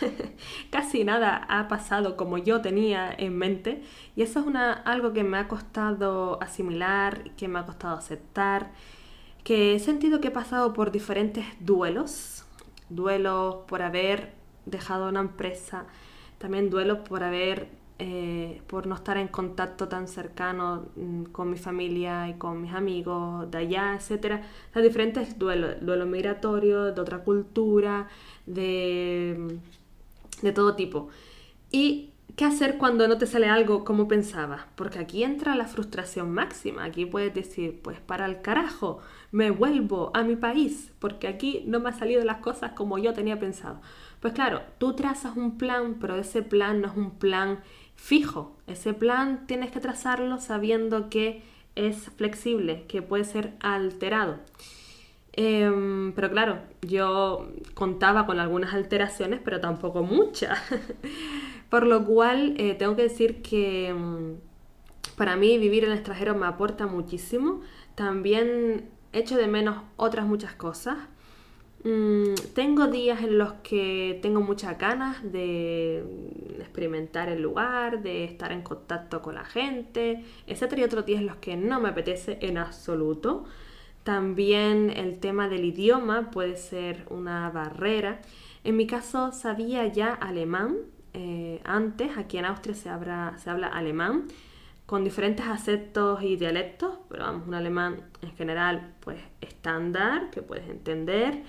casi 0.71 1.05
nada 1.05 1.45
ha 1.49 1.69
pasado 1.69 2.17
como 2.17 2.39
yo 2.39 2.61
tenía 2.63 3.13
en 3.17 3.37
mente 3.37 3.83
y 4.17 4.23
eso 4.23 4.41
es 4.41 4.47
una, 4.47 4.73
algo 4.73 5.13
que 5.13 5.25
me 5.25 5.39
ha 5.39 5.49
costado 5.49 6.43
asimilar, 6.43 7.35
que 7.37 7.49
me 7.49 7.59
ha 7.59 7.67
costado 7.67 7.97
aceptar, 7.97 8.73
que 9.43 9.75
he 9.75 9.79
sentido 9.81 10.21
que 10.21 10.29
he 10.29 10.31
pasado 10.31 10.73
por 10.73 10.91
diferentes 10.91 11.45
duelos, 11.61 12.47
duelos 12.89 13.57
por 13.67 13.83
haber 13.83 14.33
dejado 14.65 15.09
una 15.09 15.21
empresa, 15.21 15.87
también 16.39 16.71
duelos 16.71 16.99
por 16.99 17.23
haber 17.23 17.69
eh, 18.07 18.61
por 18.67 18.87
no 18.87 18.95
estar 18.97 19.17
en 19.17 19.29
contacto 19.29 19.89
tan 19.89 20.09
cercano 20.09 20.89
mm, 20.95 21.25
con 21.33 21.49
mi 21.51 21.57
familia 21.57 22.29
y 22.29 22.35
con 22.35 22.61
mis 22.61 22.75
amigos 22.75 23.51
de 23.51 23.57
allá, 23.57 23.95
etcétera, 23.95 24.43
los 24.75 24.85
diferentes 24.85 25.39
duelos, 25.39 25.77
duelo 25.81 26.05
migratorio, 26.05 26.93
de 26.93 27.01
otra 27.01 27.21
cultura, 27.21 28.09
de, 28.45 29.59
de 30.43 30.53
todo 30.53 30.77
tipo. 30.77 31.09
Y 31.71 32.11
¿Qué 32.37 32.45
hacer 32.45 32.79
cuando 32.79 33.07
no 33.07 33.17
te 33.17 33.29
sale 33.29 33.47
algo 33.49 33.85
como 33.85 34.09
pensabas? 34.09 34.63
Porque 34.75 34.99
aquí 34.99 35.23
entra 35.23 35.55
la 35.55 35.69
frustración 35.69 36.33
máxima. 36.33 36.83
Aquí 36.83 37.07
puedes 37.07 37.33
decir, 37.33 37.81
pues 37.81 38.01
para 38.01 38.27
el 38.27 38.43
carajo, 38.43 38.99
me 39.31 39.53
vuelvo 39.53 40.11
a 40.15 40.25
mi 40.25 40.35
país, 40.35 40.93
porque 40.99 41.29
aquí 41.29 41.63
no 41.69 41.79
me 41.79 41.91
han 41.91 41.99
salido 41.99 42.25
las 42.25 42.39
cosas 42.39 42.73
como 42.73 42.99
yo 42.99 43.13
tenía 43.13 43.39
pensado. 43.39 43.81
Pues 44.19 44.35
claro, 44.35 44.63
tú 44.79 44.97
trazas 44.97 45.37
un 45.37 45.59
plan, 45.59 45.99
pero 46.01 46.17
ese 46.17 46.43
plan 46.43 46.81
no 46.81 46.89
es 46.89 46.97
un 46.97 47.13
plan 47.13 47.61
fijo. 47.97 48.57
Ese 48.67 48.95
plan 48.95 49.47
tienes 49.47 49.71
que 49.71 49.81
trazarlo 49.81 50.39
sabiendo 50.39 51.11
que 51.11 51.43
es 51.75 52.11
flexible, 52.17 52.85
que 52.87 53.03
puede 53.03 53.25
ser 53.25 53.55
alterado. 53.61 54.39
Em, 55.37 56.13
pero 56.13 56.31
claro, 56.31 56.61
yo 56.83 57.49
contaba 57.75 58.25
con 58.27 58.39
algunas 58.39 58.73
alteraciones, 58.73 59.41
pero 59.45 59.61
tampoco 59.61 60.03
muchas. 60.03 60.59
Por 61.71 61.87
lo 61.87 62.05
cual, 62.05 62.55
eh, 62.59 62.75
tengo 62.75 62.95
que 62.95 63.03
decir 63.03 63.43
que 63.43 63.89
em, 63.89 64.37
para 65.17 65.37
mí 65.37 65.59
vivir 65.59 65.85
en 65.85 65.91
el 65.91 65.97
extranjero 65.97 66.35
me 66.35 66.47
aporta 66.47 66.87
muchísimo. 66.87 67.63
También 67.97 68.91
echo 69.13 69.37
de 69.37 69.49
menos 69.49 69.79
otras 69.97 70.27
muchas 70.27 70.55
cosas. 70.55 70.99
Mm, 71.85 72.35
tengo 72.55 72.87
días 72.87 73.21
en 73.23 73.37
los 73.37 73.53
que 73.63 74.19
tengo 74.23 74.41
muchas 74.41 74.79
ganas 74.79 75.23
de 75.33 76.03
experimentar 76.59 77.29
el 77.29 77.43
lugar, 77.43 78.03
de 78.03 78.25
estar 78.25 78.53
en 78.53 78.63
contacto 78.63 79.21
con 79.21 79.35
la 79.35 79.45
gente, 79.45 80.25
etc. 80.47 80.79
Y 80.79 80.83
otros 80.83 81.05
días 81.05 81.21
en 81.21 81.27
los 81.27 81.37
que 81.37 81.57
no 81.57 81.81
me 81.81 81.91
apetece 81.91 82.39
en 82.41 82.57
absoluto. 82.57 83.45
También 84.03 84.91
el 84.91 85.19
tema 85.21 85.49
del 85.49 85.65
idioma 85.65 86.31
puede 86.31 86.57
ser 86.57 87.07
una 87.11 87.51
barrera. 87.51 88.23
En 88.65 88.77
mi 88.77 88.87
caso 88.87 89.33
sabía 89.33 89.87
ya 89.87 90.15
alemán. 90.15 90.77
Eh, 91.13 91.61
antes, 91.65 92.17
aquí 92.17 92.39
en 92.39 92.47
Austria 92.47 92.75
se, 92.75 92.89
habla 92.89 93.69
alemán 93.69 94.27
con 94.87 95.05
diferentes 95.05 95.47
acentos 95.47 96.23
y 96.23 96.37
dialectos, 96.37 96.99
pero 97.09 97.25
vamos, 97.25 97.47
un 97.47 97.55
alemán 97.55 98.03
en 98.23 98.33
general 98.37 98.95
pues 99.01 99.19
estándar, 99.41 100.31
que 100.31 100.43
puedes 100.43 100.69
entender 100.69 101.43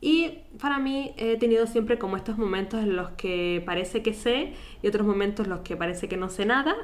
Y 0.00 0.42
para 0.60 0.78
mí 0.78 1.12
he 1.16 1.36
tenido 1.38 1.66
siempre 1.66 1.98
como 1.98 2.16
estos 2.16 2.38
momentos 2.38 2.80
en 2.80 2.94
los 2.94 3.10
que 3.10 3.62
parece 3.66 4.00
que 4.02 4.14
sé 4.14 4.52
y 4.80 4.86
otros 4.86 5.04
momentos 5.04 5.46
en 5.46 5.50
los 5.50 5.60
que 5.60 5.76
parece 5.76 6.08
que 6.08 6.16
no 6.16 6.30
sé 6.30 6.46
nada. 6.46 6.76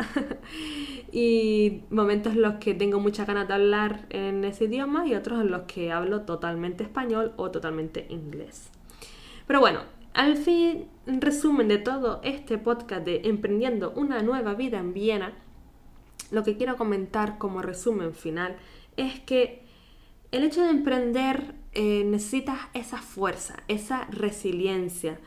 y 1.12 1.82
momentos 1.90 2.32
en 2.32 2.42
los 2.42 2.54
que 2.54 2.74
tengo 2.74 2.98
mucha 2.98 3.24
ganas 3.24 3.46
de 3.46 3.54
hablar 3.54 4.06
en 4.10 4.44
ese 4.44 4.64
idioma 4.64 5.06
y 5.06 5.14
otros 5.14 5.40
en 5.40 5.50
los 5.52 5.62
que 5.62 5.92
hablo 5.92 6.22
totalmente 6.22 6.82
español 6.82 7.32
o 7.36 7.52
totalmente 7.52 8.06
inglés. 8.08 8.70
Pero 9.46 9.60
bueno, 9.60 9.80
al 10.12 10.36
fin, 10.36 10.88
en 11.06 11.20
resumen 11.20 11.68
de 11.68 11.78
todo 11.78 12.20
este 12.24 12.58
podcast 12.58 13.04
de 13.04 13.22
Emprendiendo 13.24 13.92
una 13.94 14.22
nueva 14.22 14.54
vida 14.54 14.78
en 14.78 14.92
Viena, 14.92 15.34
lo 16.32 16.42
que 16.42 16.56
quiero 16.56 16.76
comentar 16.76 17.38
como 17.38 17.62
resumen 17.62 18.12
final 18.12 18.56
es 18.96 19.20
que 19.20 19.62
el 20.32 20.42
hecho 20.42 20.62
de 20.62 20.70
emprender 20.70 21.54
eh, 21.74 22.04
necesitas 22.04 22.58
esa 22.72 22.98
fuerza, 22.98 23.56
esa 23.68 24.06
resiliencia. 24.10 25.18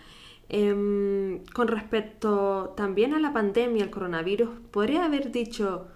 Em, 0.50 1.44
con 1.54 1.68
respecto 1.68 2.74
también 2.78 3.14
a 3.14 3.20
la 3.20 3.34
pandemia, 3.34 3.84
el 3.84 3.90
coronavirus, 3.90 4.50
podría 4.72 5.06
haber 5.06 5.32
dicho, 5.32 5.88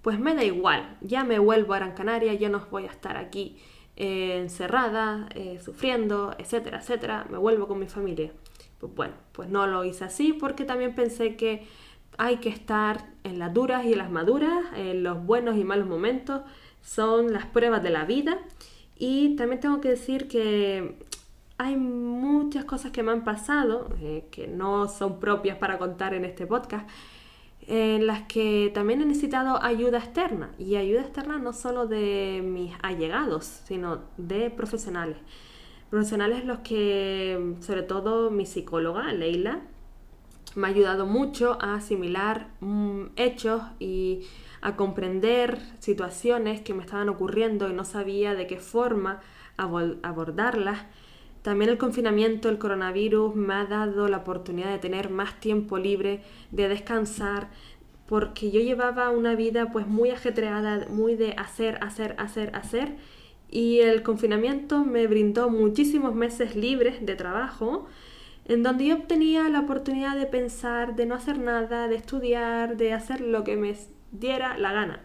pues 0.00 0.18
me 0.18 0.34
da 0.34 0.44
igual, 0.44 0.96
ya 1.02 1.24
me 1.24 1.38
vuelvo 1.38 1.74
a 1.74 1.78
Gran 1.78 1.92
Canaria, 1.92 2.32
ya 2.34 2.48
no 2.48 2.64
voy 2.70 2.84
a 2.84 2.90
estar 2.90 3.18
aquí 3.18 3.58
eh, 3.96 4.38
encerrada, 4.38 5.28
eh, 5.34 5.60
sufriendo, 5.62 6.34
etcétera, 6.38 6.78
etcétera, 6.78 7.26
me 7.30 7.36
vuelvo 7.36 7.68
con 7.68 7.78
mi 7.78 7.86
familia. 7.86 8.32
Pues 8.78 8.94
bueno, 8.94 9.14
pues 9.32 9.50
no 9.50 9.66
lo 9.66 9.84
hice 9.84 10.04
así 10.04 10.32
porque 10.32 10.64
también 10.64 10.94
pensé 10.94 11.36
que 11.36 11.66
hay 12.16 12.38
que 12.38 12.48
estar 12.48 13.06
en 13.24 13.38
las 13.38 13.52
duras 13.52 13.84
y 13.84 13.92
en 13.92 13.98
las 13.98 14.10
maduras, 14.10 14.64
en 14.76 15.02
los 15.02 15.22
buenos 15.24 15.56
y 15.58 15.64
malos 15.64 15.86
momentos, 15.88 16.42
son 16.80 17.32
las 17.32 17.44
pruebas 17.46 17.82
de 17.82 17.90
la 17.90 18.04
vida 18.04 18.38
y 18.98 19.36
también 19.36 19.60
tengo 19.60 19.80
que 19.80 19.90
decir 19.90 20.28
que 20.28 20.96
hay 21.58 21.76
muchas 21.76 22.64
cosas 22.64 22.92
que 22.92 23.02
me 23.02 23.12
han 23.12 23.24
pasado, 23.24 23.88
eh, 24.00 24.26
que 24.30 24.46
no 24.46 24.88
son 24.88 25.20
propias 25.20 25.58
para 25.58 25.78
contar 25.78 26.14
en 26.14 26.24
este 26.24 26.46
podcast, 26.46 26.88
en 27.66 28.06
las 28.06 28.22
que 28.22 28.70
también 28.72 29.02
he 29.02 29.04
necesitado 29.04 29.62
ayuda 29.62 29.98
externa. 29.98 30.50
Y 30.58 30.76
ayuda 30.76 31.02
externa 31.02 31.38
no 31.38 31.52
solo 31.52 31.86
de 31.86 32.42
mis 32.44 32.72
allegados, 32.82 33.44
sino 33.66 34.02
de 34.16 34.50
profesionales. 34.50 35.18
Profesionales 35.90 36.44
los 36.44 36.60
que, 36.60 37.56
sobre 37.60 37.82
todo 37.82 38.30
mi 38.30 38.46
psicóloga, 38.46 39.12
Leila, 39.12 39.60
me 40.54 40.66
ha 40.66 40.70
ayudado 40.70 41.06
mucho 41.06 41.58
a 41.60 41.74
asimilar 41.74 42.48
mm, 42.60 43.06
hechos 43.16 43.62
y 43.78 44.22
a 44.60 44.76
comprender 44.76 45.58
situaciones 45.78 46.60
que 46.60 46.74
me 46.74 46.82
estaban 46.82 47.08
ocurriendo 47.08 47.68
y 47.68 47.72
no 47.72 47.84
sabía 47.84 48.34
de 48.34 48.46
qué 48.46 48.58
forma 48.58 49.20
abordarlas. 49.56 50.78
También 51.42 51.70
el 51.70 51.78
confinamiento, 51.78 52.48
el 52.48 52.58
coronavirus 52.58 53.34
me 53.34 53.54
ha 53.54 53.64
dado 53.64 54.08
la 54.08 54.18
oportunidad 54.18 54.70
de 54.70 54.78
tener 54.78 55.10
más 55.10 55.38
tiempo 55.40 55.78
libre, 55.78 56.22
de 56.50 56.68
descansar, 56.68 57.48
porque 58.06 58.50
yo 58.50 58.60
llevaba 58.60 59.10
una 59.10 59.34
vida 59.34 59.70
pues 59.70 59.86
muy 59.86 60.10
ajetreada, 60.10 60.86
muy 60.88 61.14
de 61.14 61.34
hacer, 61.36 61.78
hacer, 61.82 62.14
hacer, 62.18 62.54
hacer, 62.54 62.96
y 63.50 63.80
el 63.80 64.02
confinamiento 64.02 64.84
me 64.84 65.06
brindó 65.06 65.48
muchísimos 65.48 66.14
meses 66.14 66.54
libres 66.54 67.04
de 67.04 67.14
trabajo, 67.16 67.86
en 68.46 68.62
donde 68.62 68.86
yo 68.86 68.96
obtenía 68.96 69.48
la 69.48 69.60
oportunidad 69.60 70.16
de 70.16 70.26
pensar, 70.26 70.96
de 70.96 71.06
no 71.06 71.14
hacer 71.14 71.38
nada, 71.38 71.86
de 71.86 71.96
estudiar, 71.96 72.76
de 72.76 72.94
hacer 72.94 73.20
lo 73.20 73.44
que 73.44 73.56
me 73.56 73.74
diera 74.12 74.56
la 74.58 74.72
gana. 74.72 75.00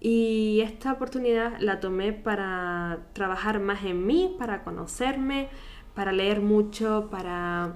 Y 0.00 0.60
esta 0.62 0.92
oportunidad 0.92 1.60
la 1.60 1.78
tomé 1.78 2.12
para 2.12 3.00
trabajar 3.12 3.60
más 3.60 3.84
en 3.84 4.04
mí, 4.04 4.34
para 4.38 4.64
conocerme, 4.64 5.48
para 5.94 6.10
leer 6.10 6.40
mucho, 6.40 7.08
para 7.10 7.74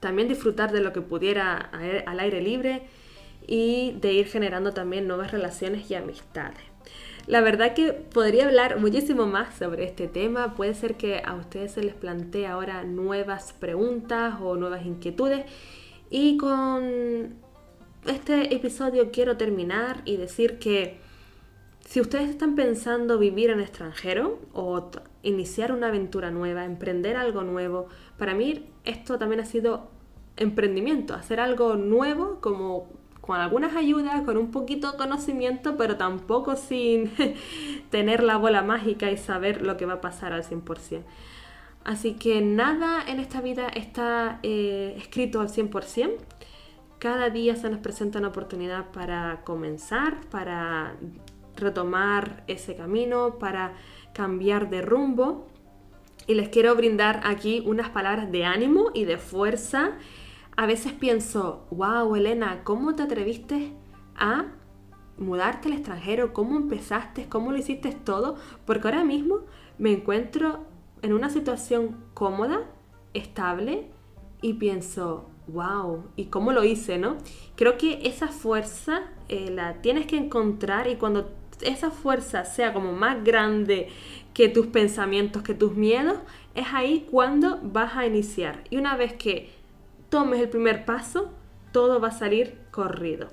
también 0.00 0.28
disfrutar 0.28 0.72
de 0.72 0.80
lo 0.80 0.92
que 0.92 1.00
pudiera 1.00 1.56
al 2.06 2.20
aire 2.20 2.42
libre 2.42 2.82
y 3.46 3.96
de 4.00 4.12
ir 4.12 4.26
generando 4.26 4.74
también 4.74 5.08
nuevas 5.08 5.32
relaciones 5.32 5.90
y 5.90 5.94
amistades. 5.94 6.60
La 7.26 7.40
verdad 7.40 7.74
que 7.74 7.92
podría 7.92 8.46
hablar 8.46 8.78
muchísimo 8.78 9.26
más 9.26 9.54
sobre 9.54 9.84
este 9.84 10.08
tema. 10.08 10.54
Puede 10.54 10.74
ser 10.74 10.96
que 10.96 11.22
a 11.24 11.34
ustedes 11.34 11.72
se 11.72 11.82
les 11.82 11.94
plantee 11.94 12.46
ahora 12.46 12.84
nuevas 12.84 13.52
preguntas 13.52 14.36
o 14.40 14.56
nuevas 14.56 14.86
inquietudes. 14.86 15.44
Y 16.08 16.38
con 16.38 17.34
este 18.08 18.54
episodio 18.54 19.10
quiero 19.10 19.36
terminar 19.36 20.02
y 20.04 20.16
decir 20.16 20.58
que 20.58 20.98
si 21.80 22.00
ustedes 22.00 22.28
están 22.28 22.54
pensando 22.54 23.18
vivir 23.18 23.50
en 23.50 23.60
extranjero 23.60 24.38
o 24.52 24.90
iniciar 25.22 25.72
una 25.72 25.88
aventura 25.88 26.30
nueva, 26.30 26.64
emprender 26.64 27.16
algo 27.16 27.42
nuevo, 27.44 27.88
para 28.18 28.34
mí 28.34 28.66
esto 28.84 29.18
también 29.18 29.40
ha 29.40 29.44
sido 29.44 29.88
emprendimiento, 30.36 31.14
hacer 31.14 31.40
algo 31.40 31.76
nuevo 31.76 32.40
como 32.40 32.88
con 33.20 33.40
algunas 33.40 33.76
ayudas, 33.76 34.22
con 34.22 34.38
un 34.38 34.50
poquito 34.50 34.92
de 34.92 34.98
conocimiento, 34.98 35.76
pero 35.76 35.96
tampoco 35.96 36.56
sin 36.56 37.10
tener 37.90 38.22
la 38.22 38.36
bola 38.38 38.62
mágica 38.62 39.10
y 39.10 39.18
saber 39.18 39.62
lo 39.62 39.76
que 39.76 39.86
va 39.86 39.94
a 39.94 40.00
pasar 40.00 40.32
al 40.32 40.44
100%. 40.44 41.02
Así 41.84 42.14
que 42.14 42.40
nada 42.40 43.02
en 43.06 43.20
esta 43.20 43.40
vida 43.40 43.68
está 43.68 44.40
eh, 44.42 44.94
escrito 44.98 45.40
al 45.40 45.48
100%. 45.48 46.16
Cada 46.98 47.30
día 47.30 47.54
se 47.54 47.70
nos 47.70 47.78
presenta 47.78 48.18
una 48.18 48.28
oportunidad 48.28 48.90
para 48.90 49.42
comenzar, 49.44 50.26
para 50.30 50.96
retomar 51.54 52.42
ese 52.48 52.74
camino, 52.74 53.38
para 53.38 53.74
cambiar 54.12 54.68
de 54.68 54.82
rumbo. 54.82 55.46
Y 56.26 56.34
les 56.34 56.48
quiero 56.48 56.74
brindar 56.74 57.20
aquí 57.24 57.62
unas 57.64 57.88
palabras 57.90 58.32
de 58.32 58.44
ánimo 58.44 58.90
y 58.94 59.04
de 59.04 59.16
fuerza. 59.16 59.92
A 60.56 60.66
veces 60.66 60.92
pienso, 60.92 61.66
wow, 61.70 62.16
Elena, 62.16 62.64
¿cómo 62.64 62.96
te 62.96 63.04
atreviste 63.04 63.72
a 64.16 64.46
mudarte 65.18 65.68
al 65.68 65.74
extranjero? 65.74 66.32
¿Cómo 66.32 66.56
empezaste? 66.56 67.28
¿Cómo 67.28 67.52
lo 67.52 67.58
hiciste 67.58 67.92
todo? 67.92 68.36
Porque 68.66 68.88
ahora 68.88 69.04
mismo 69.04 69.42
me 69.78 69.92
encuentro 69.92 70.64
en 71.02 71.12
una 71.12 71.30
situación 71.30 71.96
cómoda, 72.12 72.62
estable, 73.14 73.88
y 74.42 74.54
pienso, 74.54 75.28
wow, 75.48 76.04
¿y 76.16 76.26
cómo 76.26 76.52
lo 76.52 76.64
hice, 76.64 76.98
no? 76.98 77.16
Creo 77.56 77.76
que 77.78 78.00
esa 78.04 78.28
fuerza 78.28 79.02
eh, 79.28 79.50
la 79.50 79.80
tienes 79.82 80.06
que 80.06 80.16
encontrar 80.16 80.88
y 80.88 80.96
cuando 80.96 81.30
esa 81.62 81.90
fuerza 81.90 82.44
sea 82.44 82.72
como 82.72 82.92
más 82.92 83.24
grande 83.24 83.88
que 84.34 84.48
tus 84.48 84.66
pensamientos, 84.68 85.42
que 85.42 85.54
tus 85.54 85.74
miedos, 85.74 86.18
es 86.54 86.66
ahí 86.72 87.06
cuando 87.10 87.58
vas 87.62 87.96
a 87.96 88.06
iniciar. 88.06 88.62
Y 88.70 88.76
una 88.76 88.96
vez 88.96 89.14
que 89.14 89.50
tomes 90.08 90.40
el 90.40 90.48
primer 90.48 90.84
paso, 90.84 91.30
todo 91.72 92.00
va 92.00 92.08
a 92.08 92.12
salir 92.12 92.58
corrido. 92.70 93.28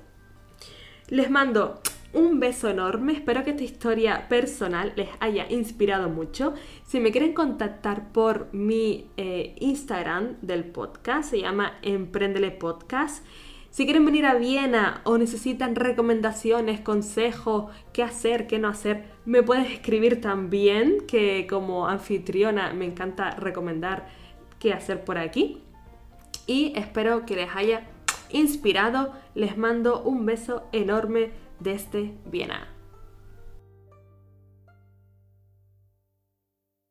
Les 1.08 1.30
mando 1.30 1.80
un 2.16 2.40
beso 2.40 2.70
enorme, 2.70 3.12
espero 3.12 3.44
que 3.44 3.50
esta 3.50 3.62
historia 3.62 4.26
personal 4.26 4.94
les 4.96 5.10
haya 5.20 5.46
inspirado 5.50 6.08
mucho. 6.08 6.54
Si 6.82 6.98
me 6.98 7.12
quieren 7.12 7.34
contactar 7.34 8.10
por 8.10 8.48
mi 8.52 9.10
eh, 9.18 9.54
Instagram 9.60 10.36
del 10.40 10.64
podcast, 10.64 11.28
se 11.30 11.42
llama 11.42 11.74
Emprendele 11.82 12.52
Podcast. 12.52 13.22
Si 13.68 13.84
quieren 13.84 14.06
venir 14.06 14.24
a 14.24 14.34
Viena 14.34 15.02
o 15.04 15.18
necesitan 15.18 15.74
recomendaciones, 15.74 16.80
consejos, 16.80 17.66
qué 17.92 18.02
hacer, 18.02 18.46
qué 18.46 18.58
no 18.58 18.68
hacer, 18.68 19.04
me 19.26 19.42
puedes 19.42 19.70
escribir 19.70 20.22
también, 20.22 21.02
que 21.06 21.46
como 21.46 21.86
anfitriona 21.86 22.72
me 22.72 22.86
encanta 22.86 23.32
recomendar 23.32 24.08
qué 24.58 24.72
hacer 24.72 25.04
por 25.04 25.18
aquí. 25.18 25.60
Y 26.46 26.72
espero 26.76 27.26
que 27.26 27.36
les 27.36 27.54
haya 27.54 27.86
inspirado. 28.30 29.12
Les 29.34 29.58
mando 29.58 30.02
un 30.02 30.24
beso 30.24 30.64
enorme 30.72 31.30
desde 31.60 32.14
Viena. 32.26 32.75